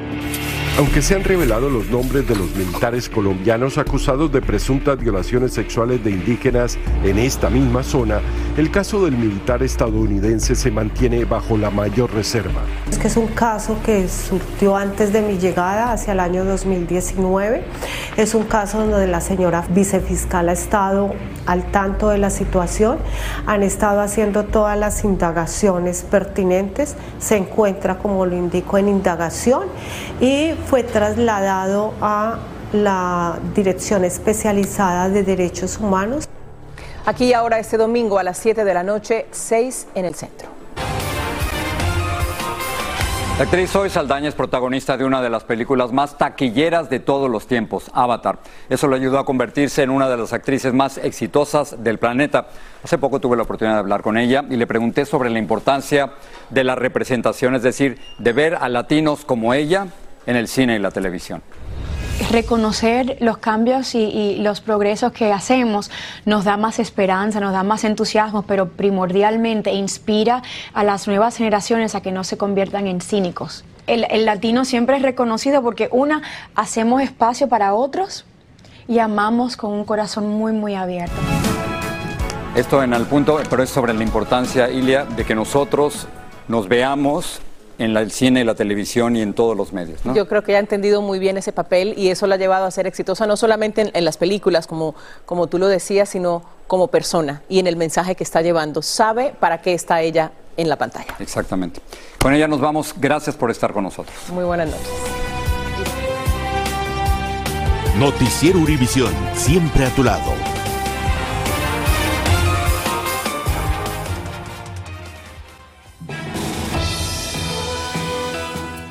Aunque 0.78 1.02
se 1.02 1.16
han 1.16 1.24
revelado 1.24 1.70
los 1.70 1.90
nombres 1.90 2.28
de 2.28 2.36
los 2.36 2.54
militares 2.54 3.08
colombianos 3.08 3.78
acusados 3.78 4.30
de 4.32 4.42
presuntas 4.42 5.00
violaciones 5.00 5.54
sexuales 5.54 6.04
de 6.04 6.12
indígenas 6.12 6.78
en 7.04 7.18
esta 7.18 7.50
misma 7.50 7.82
zona, 7.82 8.20
el 8.58 8.72
caso 8.72 9.04
del 9.04 9.18
militar 9.18 9.64
estadounidense 9.64 10.56
se 10.56 10.72
mantiene 10.72 11.26
bajo 11.26 11.58
la 11.58 11.70
mayor 11.70 12.14
reserva. 12.14 12.62
Es 12.90 12.98
que 12.98 13.08
es 13.08 13.18
un 13.18 13.28
caso 13.28 13.78
que 13.86 14.08
surgió 14.08 14.78
antes 14.78 15.12
de 15.12 15.22
mi 15.22 15.38
llegada, 15.38 15.92
hacia 15.92 16.14
el 16.14 16.22
año 16.22 16.46
2019. 16.46 17.66
Es 18.16 18.34
un 18.34 18.44
caso 18.46 18.80
donde 18.80 19.08
la 19.08 19.20
señora 19.20 19.66
vicefiscal 19.70 20.48
ha 20.48 20.54
estado 20.54 21.14
al 21.46 21.70
tanto 21.72 22.10
de 22.10 22.18
la 22.18 22.30
situación, 22.30 22.98
han 23.46 23.62
estado 23.62 24.00
haciendo 24.00 24.46
todas 24.46 24.78
las 24.80 25.04
indagaciones 25.04 26.04
pertinentes, 26.04 26.96
se 27.20 27.36
encuentra, 27.36 27.98
como 27.98 28.26
lo 28.26 28.38
indico, 28.38 28.78
en 28.78 28.88
indagación 28.88 29.64
y 30.22 30.54
fue 30.68 30.84
trasladado 30.84 31.94
a 32.00 32.40
la 32.72 33.38
Dirección 33.54 34.06
Especializada 34.06 35.10
de 35.10 35.24
Derechos 35.24 35.78
Humanos. 35.78 36.30
Aquí 37.08 37.34
ahora 37.34 37.60
este 37.60 37.78
domingo 37.78 38.18
a 38.18 38.24
las 38.24 38.40
7 38.40 38.66
de 38.66 38.74
la 38.74 38.82
noche, 38.82 39.28
6 39.30 39.90
en 39.94 40.06
el 40.06 40.16
centro. 40.16 40.50
La 43.38 43.44
actriz 43.44 43.70
Zoe 43.70 43.92
Saldaña 43.92 44.30
es 44.30 44.34
protagonista 44.34 44.98
de 44.98 45.06
una 45.06 45.22
de 45.22 45.30
las 45.30 45.44
películas 45.44 45.92
más 45.92 46.18
taquilleras 46.18 46.90
de 46.90 47.00
todos 47.00 47.30
los 47.30 47.46
tiempos, 47.46 47.92
Avatar. 47.94 48.40
Eso 48.70 48.88
le 48.88 48.96
ayudó 48.96 49.20
a 49.20 49.26
convertirse 49.26 49.84
en 49.84 49.92
una 49.92 50.10
de 50.10 50.18
las 50.18 50.34
actrices 50.34 50.74
más 50.74 50.98
exitosas 50.98 51.84
del 51.84 52.00
planeta. 52.00 52.48
Hace 52.84 52.98
poco 52.98 53.20
tuve 53.20 53.38
la 53.38 53.44
oportunidad 53.44 53.76
de 53.76 53.82
hablar 53.82 54.02
con 54.02 54.18
ella 54.18 54.44
y 54.50 54.56
le 54.56 54.66
pregunté 54.66 55.06
sobre 55.06 55.30
la 55.30 55.38
importancia 55.38 56.14
de 56.50 56.64
la 56.64 56.74
representación, 56.74 57.54
es 57.54 57.62
decir, 57.62 58.00
de 58.18 58.34
ver 58.34 58.56
a 58.56 58.68
latinos 58.68 59.26
como 59.26 59.54
ella 59.54 59.88
en 60.26 60.38
el 60.38 60.48
cine 60.48 60.78
y 60.78 60.80
la 60.80 60.90
televisión 60.90 61.44
reconocer 62.32 63.18
los 63.20 63.38
cambios 63.38 63.96
y, 63.96 64.38
los 64.40 64.62
progresos 64.62 65.12
que 65.12 65.32
hacemos 65.32 65.90
nos 66.26 66.44
da 66.44 66.58
más 66.58 66.80
esperanza, 66.80 67.40
nos 67.40 67.54
da 67.54 67.64
más 67.64 67.84
entusiasmo, 67.84 68.44
pero 68.44 68.70
primordialmente 68.70 69.74
inspira 69.74 70.44
a 70.74 70.84
las 70.84 71.08
nuevas 71.08 71.38
generaciones 71.38 71.96
a 71.96 72.02
que 72.02 72.12
no 72.12 72.24
se 72.24 72.38
conviertan 72.38 72.88
en 72.88 73.02
cínicos. 73.02 73.64
El, 73.88 74.06
el 74.10 74.26
latino 74.26 74.66
siempre 74.66 74.98
es 74.98 75.02
reconocido 75.02 75.62
porque, 75.62 75.90
una, 75.92 76.22
hacemos 76.56 77.02
espacio 77.02 77.48
para 77.48 77.74
otros 77.74 78.26
y 78.88 79.00
amamos 79.00 79.58
con 79.58 79.72
un 79.72 79.86
corazón 79.86 80.30
muy, 80.30 80.54
muy 80.54 80.76
abierto. 80.76 81.16
Esto 82.56 82.82
en 82.82 82.94
el 82.94 83.06
punto, 83.06 83.40
pero 83.50 83.64
es 83.64 83.70
sobre 83.70 83.94
la 83.94 84.04
importancia, 84.04 84.70
Ilia, 84.70 85.06
de 85.06 85.26
que 85.26 85.36
nosotros 85.36 86.08
nos 86.48 86.68
veamos 86.68 87.42
en 87.78 87.96
el 87.96 88.12
cine, 88.12 88.44
la 88.44 88.56
televisión 88.56 89.16
y 89.16 89.22
en 89.22 89.34
todos 89.34 89.56
los 89.56 89.74
medios. 89.74 90.00
Yo 90.14 90.28
creo 90.28 90.44
que 90.44 90.56
ha 90.56 90.60
entendido 90.60 91.02
muy 91.02 91.20
bien 91.20 91.38
ese 91.38 91.52
papel 91.52 91.94
y 91.98 92.10
eso 92.10 92.28
la 92.28 92.36
ha 92.36 92.38
llevado 92.38 92.66
a 92.66 92.72
ser 92.72 92.88
exitosa 92.88 93.28
no 93.28 93.38
solamente 93.38 93.92
en, 93.94 94.06
las 94.06 94.18
películas, 94.18 94.68
como, 94.68 94.96
como 95.26 95.48
tú 95.48 95.58
lo 95.58 95.68
decías, 95.68 96.10
sino 96.10 96.44
como 96.68 96.88
persona 96.88 97.42
y 97.50 97.60
en 97.60 97.68
el 97.68 97.76
mensaje 97.76 98.16
que 98.16 98.24
está 98.24 98.42
llevando. 98.42 98.82
Sabe 98.82 99.34
para 99.40 99.62
qué 99.62 99.74
está 99.74 100.02
ella 100.02 100.32
en 100.58 100.70
la 100.70 100.78
pantalla. 100.78 101.16
Exactamente. 101.20 101.82
Con 102.22 102.34
ella 102.34 102.48
nos 102.48 102.62
vamos. 102.62 102.94
Gracias 102.98 103.36
por 103.36 103.52
estar 103.52 103.74
con 103.74 103.84
nosotros. 103.84 104.16
Muy 104.30 104.44
buenas 104.44 104.70
noches. 104.70 104.90
Noticiero 107.98 108.60
Univisión, 108.60 109.14
siempre 109.36 109.86
a 109.86 109.90
tu 109.90 110.04
lado. 110.04 110.34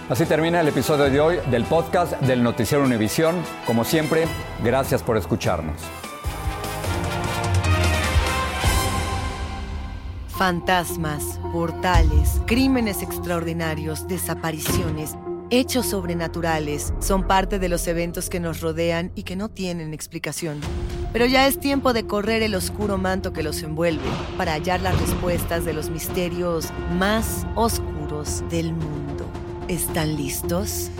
Así 0.06 0.26
termina 0.26 0.60
el 0.60 0.68
episodio 0.68 1.06
de 1.06 1.18
hoy 1.18 1.38
del 1.50 1.64
podcast 1.64 2.12
del 2.20 2.42
Noticiero 2.42 2.84
Univisión. 2.84 3.36
Como 3.66 3.84
siempre, 3.84 4.26
gracias 4.62 5.02
por 5.02 5.16
escucharnos. 5.16 5.80
Fantasmas, 10.28 11.40
portales, 11.52 12.42
crímenes 12.44 13.00
extraordinarios, 13.00 14.06
desapariciones, 14.06 15.16
hechos 15.48 15.86
sobrenaturales 15.86 16.92
son 16.98 17.26
parte 17.26 17.58
de 17.58 17.70
los 17.70 17.86
eventos 17.88 18.28
que 18.28 18.40
nos 18.40 18.60
rodean 18.60 19.10
y 19.14 19.22
que 19.22 19.36
no 19.36 19.48
tienen 19.48 19.94
explicación. 19.94 20.60
Pero 21.14 21.24
ya 21.24 21.46
es 21.46 21.58
tiempo 21.58 21.94
de 21.94 22.06
correr 22.06 22.42
el 22.42 22.54
oscuro 22.54 22.98
manto 22.98 23.32
que 23.32 23.42
los 23.42 23.62
envuelve 23.62 24.04
para 24.36 24.52
hallar 24.52 24.82
las 24.82 25.00
respuestas 25.00 25.64
de 25.64 25.72
los 25.72 25.88
misterios 25.88 26.68
más 26.98 27.46
oscuros 27.54 28.42
del 28.50 28.74
mundo. 28.74 29.03
¿Están 29.68 30.16
listos? 30.16 30.90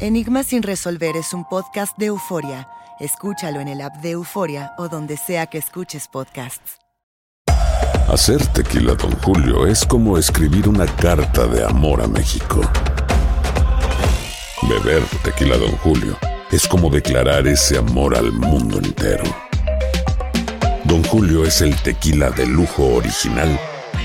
Enigma 0.00 0.42
sin 0.42 0.64
resolver 0.64 1.16
es 1.16 1.32
un 1.32 1.44
podcast 1.44 1.96
de 1.98 2.06
euforia. 2.06 2.68
Escúchalo 2.98 3.60
en 3.60 3.68
el 3.68 3.80
app 3.80 3.94
de 3.98 4.10
Euforia 4.10 4.72
o 4.76 4.88
donde 4.88 5.16
sea 5.16 5.46
que 5.46 5.58
escuches 5.58 6.08
podcasts. 6.08 6.78
Hacer 8.08 8.44
tequila, 8.48 8.94
don 8.94 9.12
Julio, 9.20 9.68
es 9.68 9.84
como 9.84 10.18
escribir 10.18 10.68
una 10.68 10.86
carta 10.86 11.46
de 11.46 11.64
amor 11.64 12.02
a 12.02 12.08
México. 12.08 12.60
Beber 14.68 15.04
tequila, 15.22 15.56
don 15.56 15.76
Julio, 15.78 16.18
es 16.50 16.66
como 16.66 16.90
declarar 16.90 17.46
ese 17.46 17.78
amor 17.78 18.16
al 18.16 18.32
mundo 18.32 18.78
entero. 18.78 19.24
Don 20.84 21.04
Julio 21.04 21.44
es 21.44 21.60
el 21.60 21.74
tequila 21.82 22.30
de 22.30 22.46
lujo 22.46 22.96
original 22.96 23.58